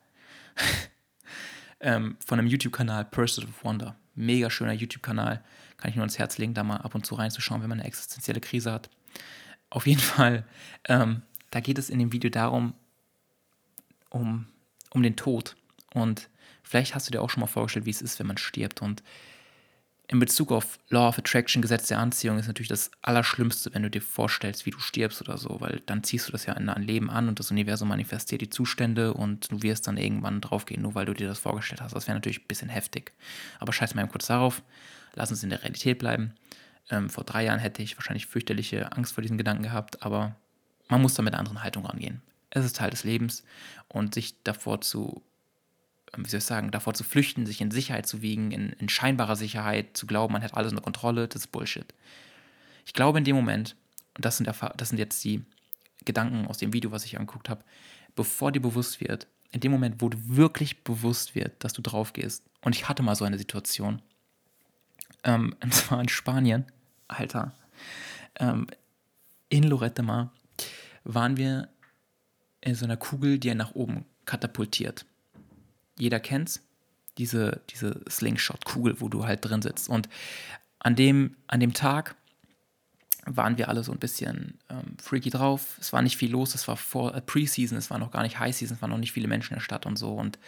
[1.80, 3.96] ähm, von einem YouTube-Kanal Pursuit of Wonder.
[4.14, 5.42] Mega schöner YouTube-Kanal.
[5.76, 7.88] Kann ich nur ans Herz legen, da mal ab und zu reinzuschauen, wenn man eine
[7.88, 8.90] existenzielle Krise hat.
[9.68, 10.44] Auf jeden Fall,
[10.84, 12.74] ähm, da geht es in dem Video darum,
[14.10, 14.46] um,
[14.90, 15.56] um den Tod.
[15.92, 16.30] Und
[16.62, 18.80] vielleicht hast du dir auch schon mal vorgestellt, wie es ist, wenn man stirbt.
[18.80, 19.02] Und
[20.08, 23.90] in Bezug auf Law of Attraction, Gesetz der Anziehung, ist natürlich das Allerschlimmste, wenn du
[23.90, 26.82] dir vorstellst, wie du stirbst oder so, weil dann ziehst du das ja in dein
[26.82, 30.94] Leben an und das Universum manifestiert die Zustände und du wirst dann irgendwann draufgehen, nur
[30.94, 31.94] weil du dir das vorgestellt hast.
[31.94, 33.12] Das wäre natürlich ein bisschen heftig.
[33.58, 34.62] Aber scheiß mal kurz darauf,
[35.14, 36.34] lass uns in der Realität bleiben.
[36.88, 40.36] Ähm, vor drei Jahren hätte ich wahrscheinlich fürchterliche Angst vor diesen Gedanken gehabt, aber
[40.88, 42.22] man muss da mit einer anderen Haltung rangehen.
[42.50, 43.42] Es ist Teil des Lebens
[43.88, 45.22] und sich davor zu
[46.16, 49.36] wie soll ich sagen, davor zu flüchten, sich in Sicherheit zu wiegen, in, in scheinbarer
[49.36, 51.86] Sicherheit, zu glauben, man hat alles unter Kontrolle, das ist Bullshit.
[52.84, 53.76] Ich glaube in dem Moment,
[54.16, 55.44] und das sind, das sind jetzt die
[56.04, 57.64] Gedanken aus dem Video, was ich angeguckt habe,
[58.14, 62.12] bevor dir bewusst wird, in dem Moment, wo du wirklich bewusst wird, dass du drauf
[62.12, 64.00] gehst, und ich hatte mal so eine Situation,
[65.24, 66.64] ähm, und zwar in Spanien,
[67.08, 67.52] Alter,
[68.36, 68.66] ähm,
[69.48, 70.32] in Lorette Mar
[71.04, 71.68] waren wir
[72.60, 75.06] in so einer Kugel, die er nach oben katapultiert
[75.98, 76.62] jeder kennt's,
[77.18, 79.88] diese, diese Slingshot-Kugel, wo du halt drin sitzt.
[79.88, 80.08] Und
[80.78, 82.14] an dem, an dem Tag
[83.24, 85.76] waren wir alle so ein bisschen ähm, freaky drauf.
[85.80, 88.38] Es war nicht viel los, es war vor äh, Preseason, es war noch gar nicht
[88.38, 90.12] High Season, es waren noch nicht viele Menschen in der Stadt und so.
[90.12, 90.38] Und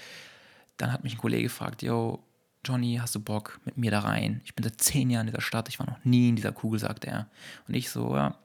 [0.77, 2.23] dann hat mich ein Kollege gefragt, yo,
[2.65, 4.41] Johnny, hast du Bock mit mir da rein?
[4.45, 6.79] Ich bin seit zehn Jahren in dieser Stadt, ich war noch nie in dieser Kugel,
[6.79, 7.29] sagte er.
[7.67, 8.37] Und ich so, ja,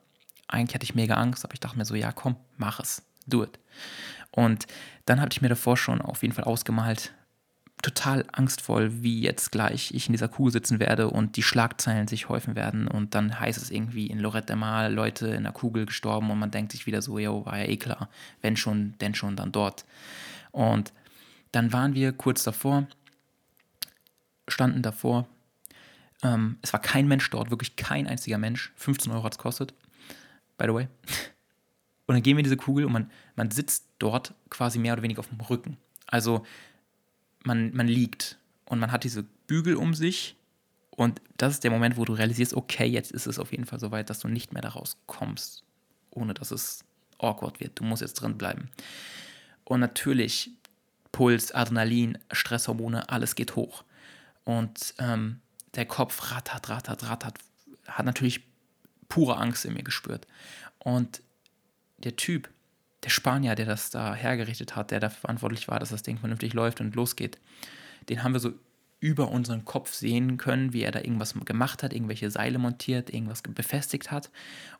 [0.48, 3.44] eigentlich hatte ich mega Angst, aber ich dachte mir so, ja, komm, mach es, do
[3.44, 3.60] it.
[4.36, 4.66] Und
[5.06, 7.14] dann hatte ich mir davor schon auf jeden Fall ausgemalt,
[7.84, 12.30] total angstvoll, wie jetzt gleich ich in dieser Kugel sitzen werde und die Schlagzeilen sich
[12.30, 16.32] häufen werden und dann heißt es irgendwie in Lorette Mal Leute in der Kugel gestorben
[16.32, 18.10] und man denkt sich wieder so, jo, war ja eh klar,
[18.42, 19.86] wenn schon, denn schon, dann dort.
[20.52, 20.94] Und
[21.52, 22.88] dann waren wir kurz davor,
[24.48, 25.28] standen davor,
[26.24, 29.74] ähm, es war kein Mensch dort, wirklich kein einziger Mensch, 15 Euro hat es kostet,
[30.58, 30.88] by the way.
[32.06, 35.04] Und dann gehen wir in diese Kugel und man, man sitzt dort quasi mehr oder
[35.04, 35.78] weniger auf dem Rücken.
[36.08, 36.46] Also
[37.44, 40.36] man, man liegt und man hat diese Bügel um sich
[40.92, 43.80] und das ist der Moment, wo du realisierst, okay, jetzt ist es auf jeden Fall
[43.80, 45.64] so weit, dass du nicht mehr da rauskommst,
[46.12, 46.84] ohne dass es
[47.18, 47.80] awkward wird.
[47.80, 48.70] Du musst jetzt drin bleiben.
[49.64, 50.52] Und natürlich
[51.12, 53.84] Puls, Adrenalin, Stresshormone, alles geht hoch.
[54.44, 55.40] Und ähm,
[55.74, 57.38] der Kopf rattert, rattert, rattert,
[57.88, 58.42] hat natürlich
[59.10, 60.28] pure Angst in mir gespürt.
[60.78, 61.23] Und
[62.04, 62.50] der Typ,
[63.04, 66.54] der Spanier, der das da hergerichtet hat, der dafür verantwortlich war, dass das Ding vernünftig
[66.54, 67.38] läuft und losgeht,
[68.10, 68.54] den haben wir so
[69.04, 73.42] über unseren Kopf sehen können, wie er da irgendwas gemacht hat, irgendwelche Seile montiert, irgendwas
[73.42, 74.32] befestigt hat.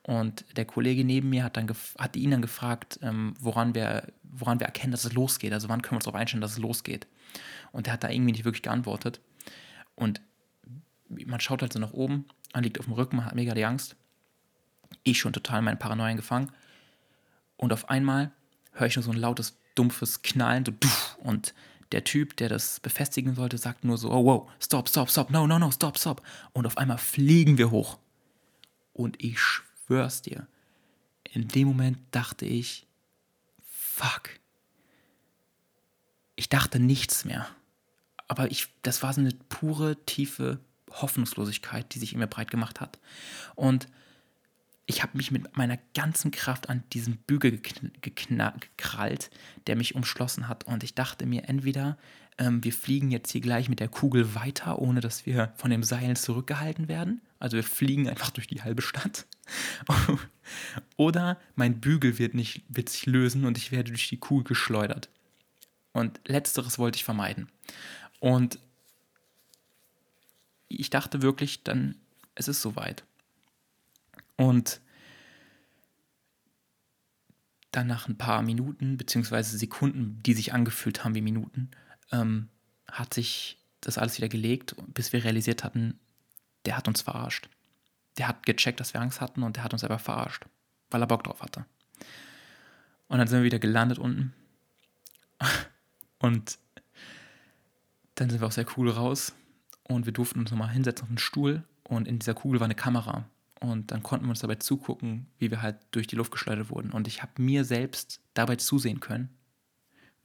[0.02, 1.70] Und der Kollege neben mir hat, dann
[2.00, 5.52] hat ihn dann gefragt, ähm, woran, wir, woran wir erkennen, dass es losgeht.
[5.52, 7.06] Also wann können wir uns darauf einstellen, dass es losgeht.
[7.74, 9.20] Und der hat da irgendwie nicht wirklich geantwortet.
[9.96, 10.22] Und
[11.10, 13.66] man schaut halt so nach oben, man liegt auf dem Rücken, man hat mega die
[13.66, 13.98] Angst.
[15.04, 16.50] Ich schon total in meinen Paranoien gefangen.
[17.64, 18.30] Und auf einmal
[18.74, 20.74] höre ich nur so ein lautes, dumpfes Knallen, so
[21.20, 21.54] und
[21.94, 25.48] der Typ, der das befestigen sollte, sagt nur so, oh wow, stop, stop, stop, no,
[25.48, 26.22] no, no, stop, stop.
[26.52, 28.00] Und auf einmal fliegen wir hoch.
[28.92, 30.46] Und ich schwör's dir,
[31.24, 32.86] in dem Moment dachte ich,
[33.66, 34.30] fuck.
[36.36, 37.48] Ich dachte nichts mehr.
[38.28, 40.60] Aber ich, das war so eine pure, tiefe
[40.92, 43.00] Hoffnungslosigkeit, die sich in mir breit gemacht hat.
[43.56, 43.88] Und
[44.86, 47.62] ich habe mich mit meiner ganzen Kraft an diesen Bügel
[48.02, 49.30] gekrallt,
[49.68, 50.66] der mich umschlossen hat.
[50.66, 51.98] Und ich dachte mir, entweder
[52.38, 55.84] ähm, wir fliegen jetzt hier gleich mit der Kugel weiter, ohne dass wir von dem
[55.84, 57.22] Seilen zurückgehalten werden.
[57.40, 59.26] Also wir fliegen einfach durch die halbe Stadt.
[60.98, 65.10] Oder mein Bügel wird, nicht, wird sich lösen und ich werde durch die Kugel geschleudert.
[65.94, 67.50] Und letzteres wollte ich vermeiden.
[68.20, 68.60] Und
[70.68, 71.96] ich dachte wirklich, dann,
[72.36, 73.04] es ist soweit.
[74.38, 74.82] Und
[77.72, 81.72] dann nach ein paar Minuten, beziehungsweise Sekunden, die sich angefühlt haben wie Minuten,
[82.12, 82.50] ähm,
[82.88, 86.00] hat sich das alles wieder gelegt, bis wir realisiert hatten,
[86.66, 87.50] der hat uns verarscht.
[88.18, 90.46] Der hat gecheckt, dass wir Angst hatten und der hat uns aber verarscht,
[90.92, 91.66] weil er Bock drauf hatte.
[93.08, 94.34] Und dann sind wir wieder gelandet unten.
[96.20, 96.58] Und
[98.16, 99.34] dann sind wir auch sehr cool raus
[99.84, 102.76] und wir durften uns nochmal hinsetzen auf einen Stuhl und in dieser Kugel war eine
[102.76, 103.28] Kamera.
[103.64, 106.92] Und dann konnten wir uns dabei zugucken, wie wir halt durch die Luft geschleudert wurden.
[106.92, 109.30] Und ich habe mir selbst dabei zusehen können,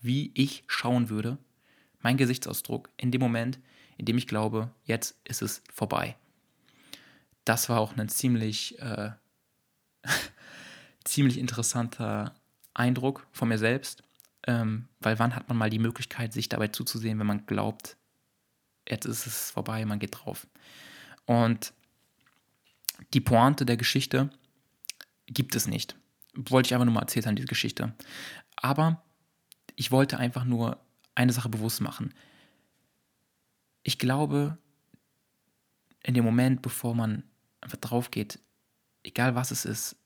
[0.00, 1.38] wie ich schauen würde,
[2.00, 3.60] mein Gesichtsausdruck in dem Moment,
[3.96, 6.16] in dem ich glaube, jetzt ist es vorbei.
[7.44, 9.12] Das war auch ein ziemlich, äh,
[11.04, 12.34] ziemlich interessanter
[12.74, 14.02] Eindruck von mir selbst,
[14.48, 17.96] ähm, weil wann hat man mal die Möglichkeit, sich dabei zuzusehen, wenn man glaubt,
[18.88, 20.48] jetzt ist es vorbei, man geht drauf.
[21.24, 21.72] Und
[23.14, 24.30] die Pointe der Geschichte
[25.26, 25.96] gibt es nicht.
[26.34, 27.94] Wollte ich einfach nur mal erzählt haben, diese Geschichte.
[28.56, 29.02] Aber
[29.76, 30.80] ich wollte einfach nur
[31.14, 32.14] eine Sache bewusst machen.
[33.82, 34.58] Ich glaube,
[36.02, 37.24] in dem Moment, bevor man
[37.60, 38.38] einfach drauf geht,
[39.02, 39.96] egal was es ist,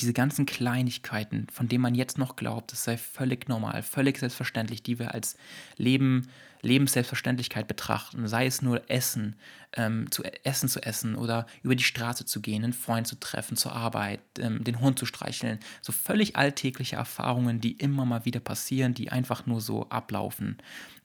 [0.00, 4.82] diese ganzen Kleinigkeiten, von denen man jetzt noch glaubt, es sei völlig normal, völlig selbstverständlich,
[4.82, 5.36] die wir als
[5.76, 6.28] Leben,
[6.62, 9.36] Lebensselbstverständlichkeit betrachten, sei es nur Essen,
[9.74, 13.56] ähm, zu Essen zu essen oder über die Straße zu gehen, einen Freund zu treffen,
[13.56, 18.40] zur Arbeit, ähm, den Hund zu streicheln, so völlig alltägliche Erfahrungen, die immer mal wieder
[18.40, 20.58] passieren, die einfach nur so ablaufen,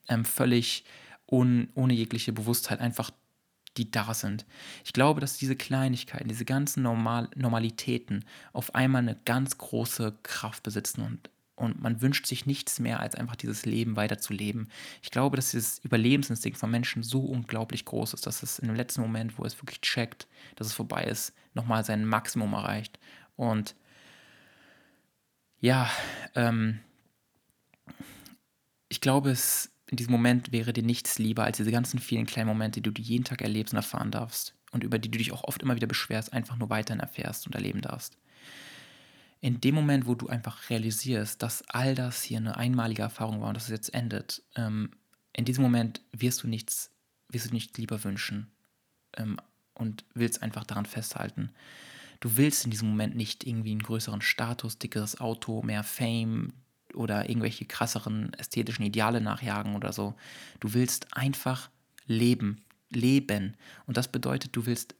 [0.07, 0.83] ähm, völlig
[1.29, 3.11] un, ohne jegliche Bewusstheit einfach
[3.79, 4.45] die da sind.
[4.83, 10.63] Ich glaube, dass diese Kleinigkeiten, diese ganzen Normal Normalitäten auf einmal eine ganz große Kraft
[10.63, 14.69] besitzen und, und man wünscht sich nichts mehr, als einfach dieses Leben weiterzuleben.
[15.01, 18.75] Ich glaube, dass dieses Überlebensinstinkt von Menschen so unglaublich groß ist, dass es in dem
[18.75, 22.99] letzten Moment, wo es wirklich checkt, dass es vorbei ist, nochmal sein Maximum erreicht.
[23.35, 23.75] Und
[25.61, 25.89] ja,
[26.35, 26.79] ähm,
[28.89, 32.47] ich glaube, es in diesem Moment wäre dir nichts lieber als diese ganzen vielen kleinen
[32.47, 35.43] Momente, die du jeden Tag erlebst und erfahren darfst und über die du dich auch
[35.43, 38.17] oft immer wieder beschwerst, einfach nur weiterhin erfährst und erleben darfst.
[39.41, 43.47] In dem Moment, wo du einfach realisierst, dass all das hier eine einmalige Erfahrung war
[43.47, 44.91] und dass es jetzt endet, ähm,
[45.33, 46.91] in diesem Moment wirst du nichts,
[47.29, 48.51] wirst du nicht lieber wünschen
[49.17, 49.37] ähm,
[49.73, 51.51] und willst einfach daran festhalten.
[52.19, 56.53] Du willst in diesem Moment nicht irgendwie einen größeren Status, dickeres Auto, mehr Fame,
[56.93, 60.15] oder irgendwelche krasseren ästhetischen Ideale nachjagen oder so.
[60.59, 61.69] Du willst einfach
[62.07, 63.55] leben, leben.
[63.85, 64.95] Und das bedeutet, du willst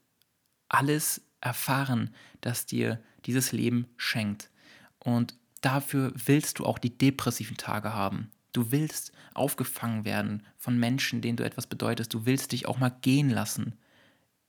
[0.68, 4.50] alles erfahren, das dir dieses Leben schenkt.
[4.98, 8.30] Und dafür willst du auch die depressiven Tage haben.
[8.52, 12.14] Du willst aufgefangen werden von Menschen, denen du etwas bedeutest.
[12.14, 13.78] Du willst dich auch mal gehen lassen.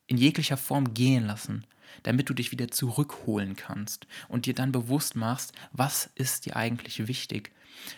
[0.08, 1.66] In jeglicher Form gehen lassen
[2.04, 7.08] damit du dich wieder zurückholen kannst und dir dann bewusst machst, was ist dir eigentlich
[7.08, 7.52] wichtig.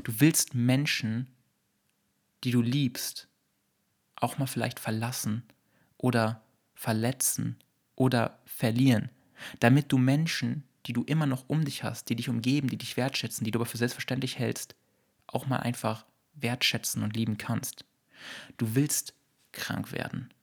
[0.04, 1.28] Du willst Menschen,
[2.44, 3.28] die du liebst,
[4.16, 5.44] auch mal vielleicht verlassen
[5.98, 6.44] oder
[6.76, 7.58] verletzen
[7.96, 9.10] oder verlieren,
[9.60, 12.98] damit du Menschen, die du immer noch um dich hast, die dich umgeben, die dich
[12.98, 14.76] wertschätzen, die du aber für selbstverständlich hältst,
[15.28, 17.86] auch mal einfach wertschätzen und lieben kannst.
[18.58, 19.14] Du willst
[19.52, 20.34] krank werden.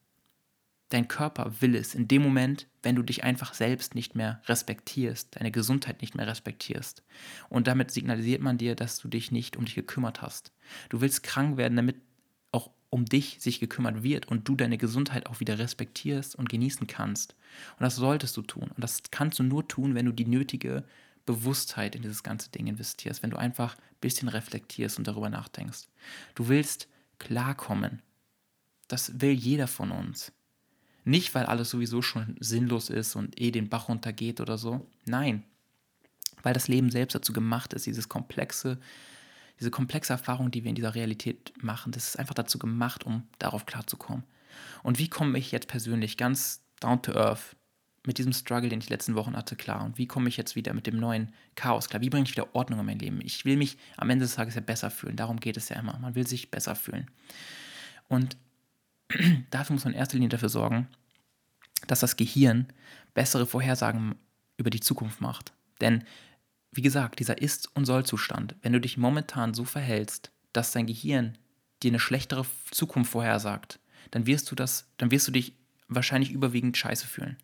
[0.91, 5.37] Dein Körper will es in dem Moment, wenn du dich einfach selbst nicht mehr respektierst,
[5.37, 7.05] deine Gesundheit nicht mehr respektierst.
[7.49, 10.53] Und damit signalisiert man dir, dass du dich nicht um dich gekümmert hast.
[10.89, 11.97] Du willst krank werden, damit
[12.51, 16.89] auch um dich sich gekümmert wird und du deine Gesundheit auch wieder respektierst und genießen
[16.89, 17.37] kannst.
[17.79, 18.71] Und das solltest du tun.
[18.75, 20.85] Und das kannst du nur tun, wenn du die nötige
[21.25, 25.87] Bewusstheit in dieses ganze Ding investierst, wenn du einfach ein bisschen reflektierst und darüber nachdenkst.
[26.35, 26.89] Du willst
[27.21, 28.03] klarkommen.
[28.89, 30.33] Das will jeder von uns.
[31.05, 34.87] Nicht, weil alles sowieso schon sinnlos ist und eh den Bach runtergeht oder so.
[35.07, 35.45] Nein,
[36.43, 38.79] weil das Leben selbst dazu gemacht ist, dieses komplexe,
[39.59, 43.27] diese komplexe Erfahrung, die wir in dieser Realität machen, das ist einfach dazu gemacht, um
[43.39, 44.25] darauf klarzukommen.
[44.83, 47.57] Und wie komme ich jetzt persönlich ganz down to earth
[48.07, 49.85] mit diesem Struggle, den ich die letzten Wochen hatte, klar?
[49.85, 52.01] Und wie komme ich jetzt wieder mit dem neuen Chaos klar?
[52.01, 53.21] Wie bringe ich wieder Ordnung in mein Leben?
[53.23, 55.17] Ich will mich am Ende des Tages ja besser fühlen.
[55.17, 55.99] Darum geht es ja immer.
[55.99, 57.11] Man will sich besser fühlen.
[58.09, 58.37] Und
[59.51, 60.89] dafür muss man in erster Linie dafür sorgen,
[61.87, 62.67] dass das Gehirn
[63.15, 64.17] bessere Vorhersagen
[64.57, 65.53] über die Zukunft macht.
[65.81, 66.05] Denn,
[66.73, 71.39] wie gesagt, dieser Ist- und Soll-Zustand, wenn du dich momentan so verhältst, dass dein Gehirn
[71.83, 73.81] dir eine schlechtere Zukunft vorhersagt,
[74.11, 75.55] dann wirst du das, dann wirst du dich
[75.89, 77.37] wahrscheinlich überwiegend scheiße fühlen.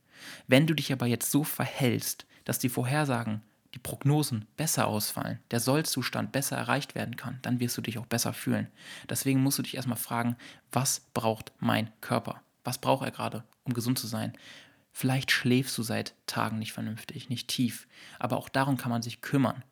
[0.46, 3.42] Wenn du dich aber jetzt so verhältst, dass die Vorhersagen,
[3.76, 8.06] die Prognosen besser ausfallen, der Sollzustand besser erreicht werden kann, dann wirst du dich auch
[8.06, 8.68] besser fühlen.
[9.10, 10.36] Deswegen musst du dich erstmal fragen,
[10.72, 12.40] was braucht mein Körper?
[12.64, 14.32] Was braucht er gerade, um gesund zu sein?
[14.92, 17.86] Vielleicht schläfst du seit Tagen nicht vernünftig, nicht tief,
[18.18, 19.62] aber auch darum kann man sich kümmern.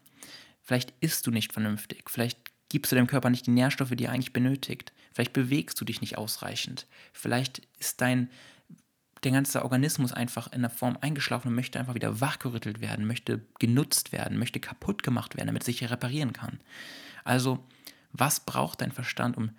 [0.60, 2.38] Vielleicht isst du nicht vernünftig, vielleicht
[2.68, 4.92] gibst du deinem Körper nicht die Nährstoffe, die er eigentlich benötigt.
[5.14, 6.86] Vielleicht bewegst du dich nicht ausreichend.
[7.14, 8.28] Vielleicht ist dein
[9.24, 13.40] der ganze Organismus einfach in der Form eingeschlafen und möchte einfach wieder wachgerüttelt werden, möchte
[13.58, 16.60] genutzt werden, möchte kaputt gemacht werden, damit es sich reparieren kann.
[17.24, 17.64] Also,
[18.12, 19.50] was braucht dein Verstand, um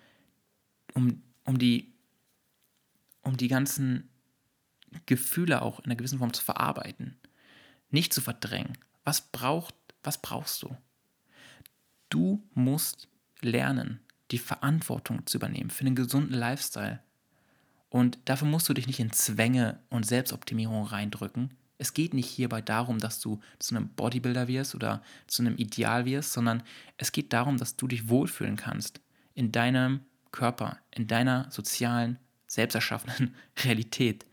[0.96, 1.92] um, um, die,
[3.22, 4.08] um die ganzen
[5.04, 7.16] Gefühle auch in einer gewissen Form zu verarbeiten,
[7.90, 8.78] nicht zu verdrängen.
[9.04, 10.76] Was, braucht, was brauchst du?
[12.08, 13.08] Du musst
[13.40, 14.00] lernen,
[14.30, 17.00] die Verantwortung zu übernehmen für einen gesunden Lifestyle.
[17.88, 21.54] Und dafür musst du dich nicht in Zwänge und Selbstoptimierung reindrücken.
[21.78, 26.04] Es geht nicht hierbei darum, dass du zu einem Bodybuilder wirst oder zu einem Ideal
[26.04, 26.62] wirst, sondern
[26.96, 29.00] es geht darum, dass du dich wohlfühlen kannst
[29.34, 30.00] in deinem
[30.32, 33.34] Körper, in deiner sozialen, selbsterschaffenen
[33.64, 34.26] Realität.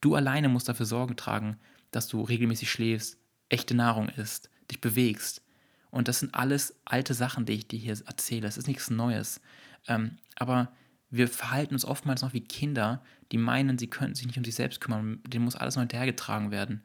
[0.00, 1.58] Du alleine musst dafür Sorge tragen,
[1.90, 5.42] dass du regelmäßig schläfst, echte Nahrung isst, dich bewegst.
[5.90, 8.46] Und das sind alles alte Sachen, die ich dir hier erzähle.
[8.46, 9.40] Es ist nichts Neues.
[9.86, 10.72] Ähm, aber
[11.10, 13.02] wir verhalten uns oftmals noch wie Kinder,
[13.32, 15.20] die meinen, sie könnten sich nicht um sich selbst kümmern.
[15.26, 16.82] Denen muss alles noch hinterhergetragen werden.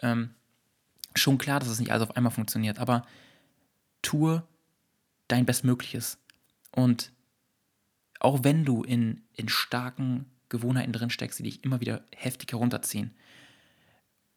[0.00, 0.30] Ähm,
[1.14, 3.06] schon klar, dass es nicht alles auf einmal funktioniert, aber
[4.02, 4.42] tue
[5.28, 6.18] dein Bestmögliches.
[6.72, 7.12] Und
[8.20, 13.12] auch wenn du in, in starken Gewohnheiten drin steckst, die dich immer wieder heftig herunterziehen,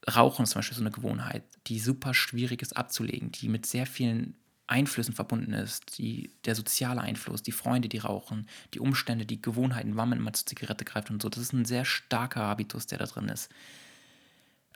[0.09, 3.85] Rauchen ist zum Beispiel so eine Gewohnheit, die super schwierig ist abzulegen, die mit sehr
[3.85, 4.35] vielen
[4.67, 9.95] Einflüssen verbunden ist, die, der soziale Einfluss, die Freunde, die rauchen, die Umstände, die Gewohnheiten,
[9.95, 11.29] wann man immer zur Zigarette greift und so.
[11.29, 13.49] Das ist ein sehr starker Habitus, der da drin ist.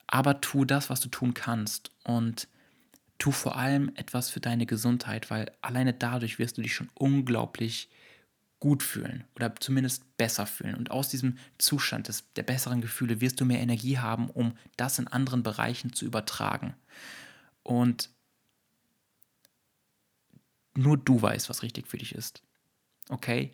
[0.08, 2.48] Aber tu das, was du tun kannst und
[3.18, 7.90] tu vor allem etwas für deine Gesundheit, weil alleine dadurch wirst du dich schon unglaublich
[8.60, 10.76] gut fühlen oder zumindest besser fühlen.
[10.76, 15.00] Und aus diesem Zustand des, der besseren Gefühle wirst du mehr Energie haben, um das
[15.00, 16.76] in anderen Bereichen zu übertragen.
[17.64, 18.10] Und
[20.76, 22.44] nur du weißt, was richtig für dich ist.
[23.10, 23.52] Okay?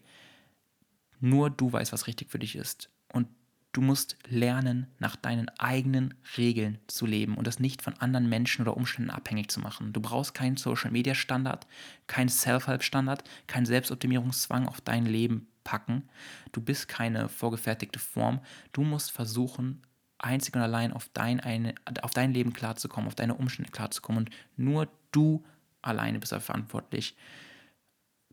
[1.19, 2.89] Nur du weißt, was richtig für dich ist.
[3.11, 3.27] Und
[3.71, 8.61] du musst lernen, nach deinen eigenen Regeln zu leben und das nicht von anderen Menschen
[8.61, 9.93] oder Umständen abhängig zu machen.
[9.93, 11.67] Du brauchst keinen Social Media Standard,
[12.07, 16.09] keinen Self-Help Standard, keinen Selbstoptimierungszwang auf dein Leben packen.
[16.51, 18.39] Du bist keine vorgefertigte Form.
[18.71, 19.81] Du musst versuchen,
[20.17, 24.25] einzig und allein auf dein, eine, auf dein Leben klarzukommen, auf deine Umstände klarzukommen.
[24.25, 25.43] Und nur du
[25.81, 27.15] alleine bist dafür verantwortlich.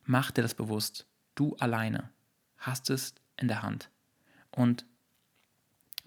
[0.04, 1.06] Mach dir das bewusst.
[1.34, 2.10] Du alleine
[2.58, 3.90] hast es in der Hand.
[4.50, 4.86] Und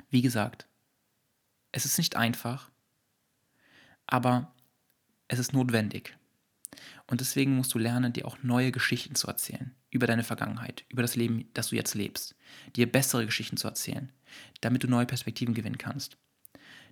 [0.10, 0.68] wie gesagt,
[1.72, 2.72] es ist nicht einfach,
[4.06, 4.54] aber
[5.28, 6.18] es ist notwendig.
[7.08, 11.02] Und deswegen musst du lernen, dir auch neue Geschichten zu erzählen über deine Vergangenheit, über
[11.02, 12.36] das Leben, das du jetzt lebst,
[12.76, 14.12] dir bessere Geschichten zu erzählen,
[14.62, 16.18] damit du neue Perspektiven gewinnen kannst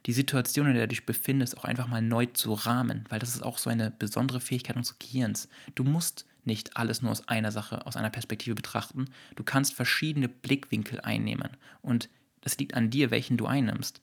[0.06, 3.36] die Situation, in der du dich befindest, auch einfach mal neu zu rahmen, weil das
[3.36, 5.50] ist auch so eine besondere Fähigkeit unseres Gehirns.
[5.74, 9.06] Du musst nicht alles nur aus einer Sache, aus einer Perspektive betrachten.
[9.36, 11.50] Du kannst verschiedene Blickwinkel einnehmen
[11.82, 12.10] und
[12.42, 14.02] das liegt an dir, welchen du einnimmst.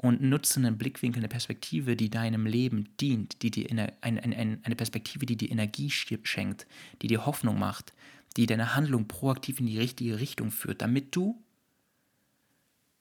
[0.00, 4.76] Und nutze einen Blickwinkel, eine Perspektive, die deinem Leben dient, die dir eine, eine, eine
[4.76, 6.68] Perspektive, die dir Energie schenkt,
[7.02, 7.92] die dir Hoffnung macht,
[8.36, 11.42] die deine Handlung proaktiv in die richtige Richtung führt, damit du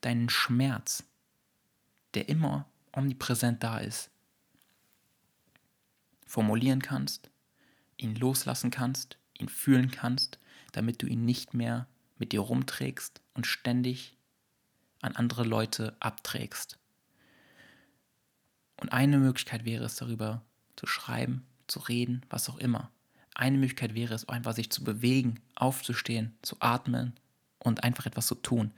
[0.02, 1.04] deinen Schmerz,
[2.18, 4.10] der immer omnipräsent da ist,
[6.26, 7.30] formulieren kannst,
[7.96, 10.40] ihn loslassen kannst, ihn fühlen kannst,
[10.72, 11.86] damit du ihn nicht mehr
[12.18, 14.18] mit dir rumträgst und ständig
[15.02, 16.80] an andere Leute abträgst.
[18.82, 20.42] Und eine Möglichkeit wäre es, darüber
[20.76, 22.90] zu schreiben, zu reden, was auch immer.
[23.36, 27.14] Eine Möglichkeit wäre es, einfach sich zu bewegen, aufzustehen, zu atmen
[27.60, 28.74] und einfach etwas zu tun.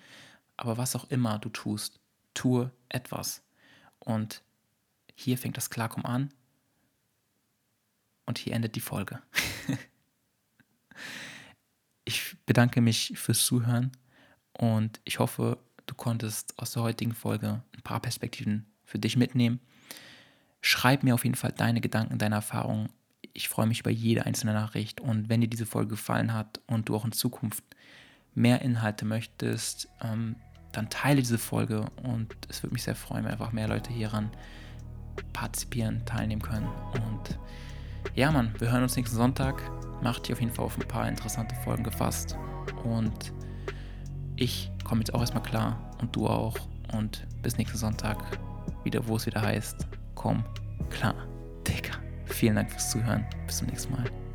[0.58, 2.02] Aber was auch immer du tust,
[2.34, 3.44] tue etwas.
[4.00, 4.44] Und
[5.16, 6.34] hier fängt das Klarkommen an
[8.26, 9.22] und hier endet die Folge.
[12.06, 13.92] ich bedanke mich fürs Zuhören
[14.54, 19.60] und ich hoffe, du konntest aus der heutigen Folge ein paar Perspektiven für dich mitnehmen.
[20.62, 22.90] Schreib mir auf jeden Fall deine Gedanken, deine Erfahrungen.
[23.34, 26.90] Ich freue mich über jede einzelne Nachricht und wenn dir diese Folge gefallen hat und
[26.90, 27.64] du auch in Zukunft
[28.34, 30.36] mehr Inhalte möchtest, ähm,
[30.72, 34.30] dann teile diese Folge und es würde mich sehr freuen, wenn einfach mehr Leute hieran
[35.34, 36.68] partizipieren, teilnehmen können.
[36.94, 37.40] Und
[38.16, 39.62] ja, Mann, wir hören uns nächsten Sonntag.
[40.02, 42.38] Macht dich auf jeden Fall auf ein paar interessante Folgen gefasst.
[42.84, 43.34] Und
[44.36, 46.58] ich komme jetzt auch erstmal klar und du auch.
[46.94, 48.18] Und bis nächsten Sonntag
[48.84, 50.44] wieder, wo es wieder heißt, komm
[50.90, 51.16] klar,
[51.68, 51.94] Digga.
[52.26, 53.26] Vielen Dank fürs Zuhören.
[53.46, 54.29] Bis zum nächsten Mal.